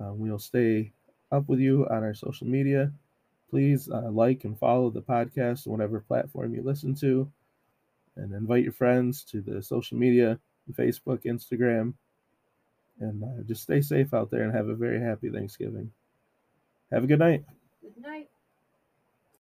Uh, 0.00 0.12
we'll 0.12 0.38
stay 0.38 0.92
up 1.32 1.48
with 1.48 1.58
you 1.58 1.86
on 1.88 2.02
our 2.02 2.14
social 2.14 2.46
media. 2.46 2.92
Please 3.50 3.90
uh, 3.90 4.10
like 4.10 4.44
and 4.44 4.58
follow 4.58 4.90
the 4.90 5.02
podcast 5.02 5.66
on 5.66 5.72
whatever 5.72 6.00
platform 6.00 6.54
you 6.54 6.62
listen 6.62 6.94
to. 6.96 7.30
And 8.16 8.32
invite 8.32 8.64
your 8.64 8.72
friends 8.72 9.24
to 9.24 9.40
the 9.40 9.62
social 9.62 9.98
media 9.98 10.38
Facebook, 10.72 11.24
Instagram. 11.24 11.94
And 12.98 13.22
uh, 13.22 13.42
just 13.46 13.62
stay 13.62 13.82
safe 13.82 14.14
out 14.14 14.30
there 14.30 14.42
and 14.42 14.54
have 14.54 14.68
a 14.68 14.74
very 14.74 15.00
happy 15.00 15.28
Thanksgiving. 15.28 15.92
Have 16.90 17.04
a 17.04 17.06
good 17.06 17.18
night. 17.18 17.44
Good 17.82 18.02
night. 18.02 18.30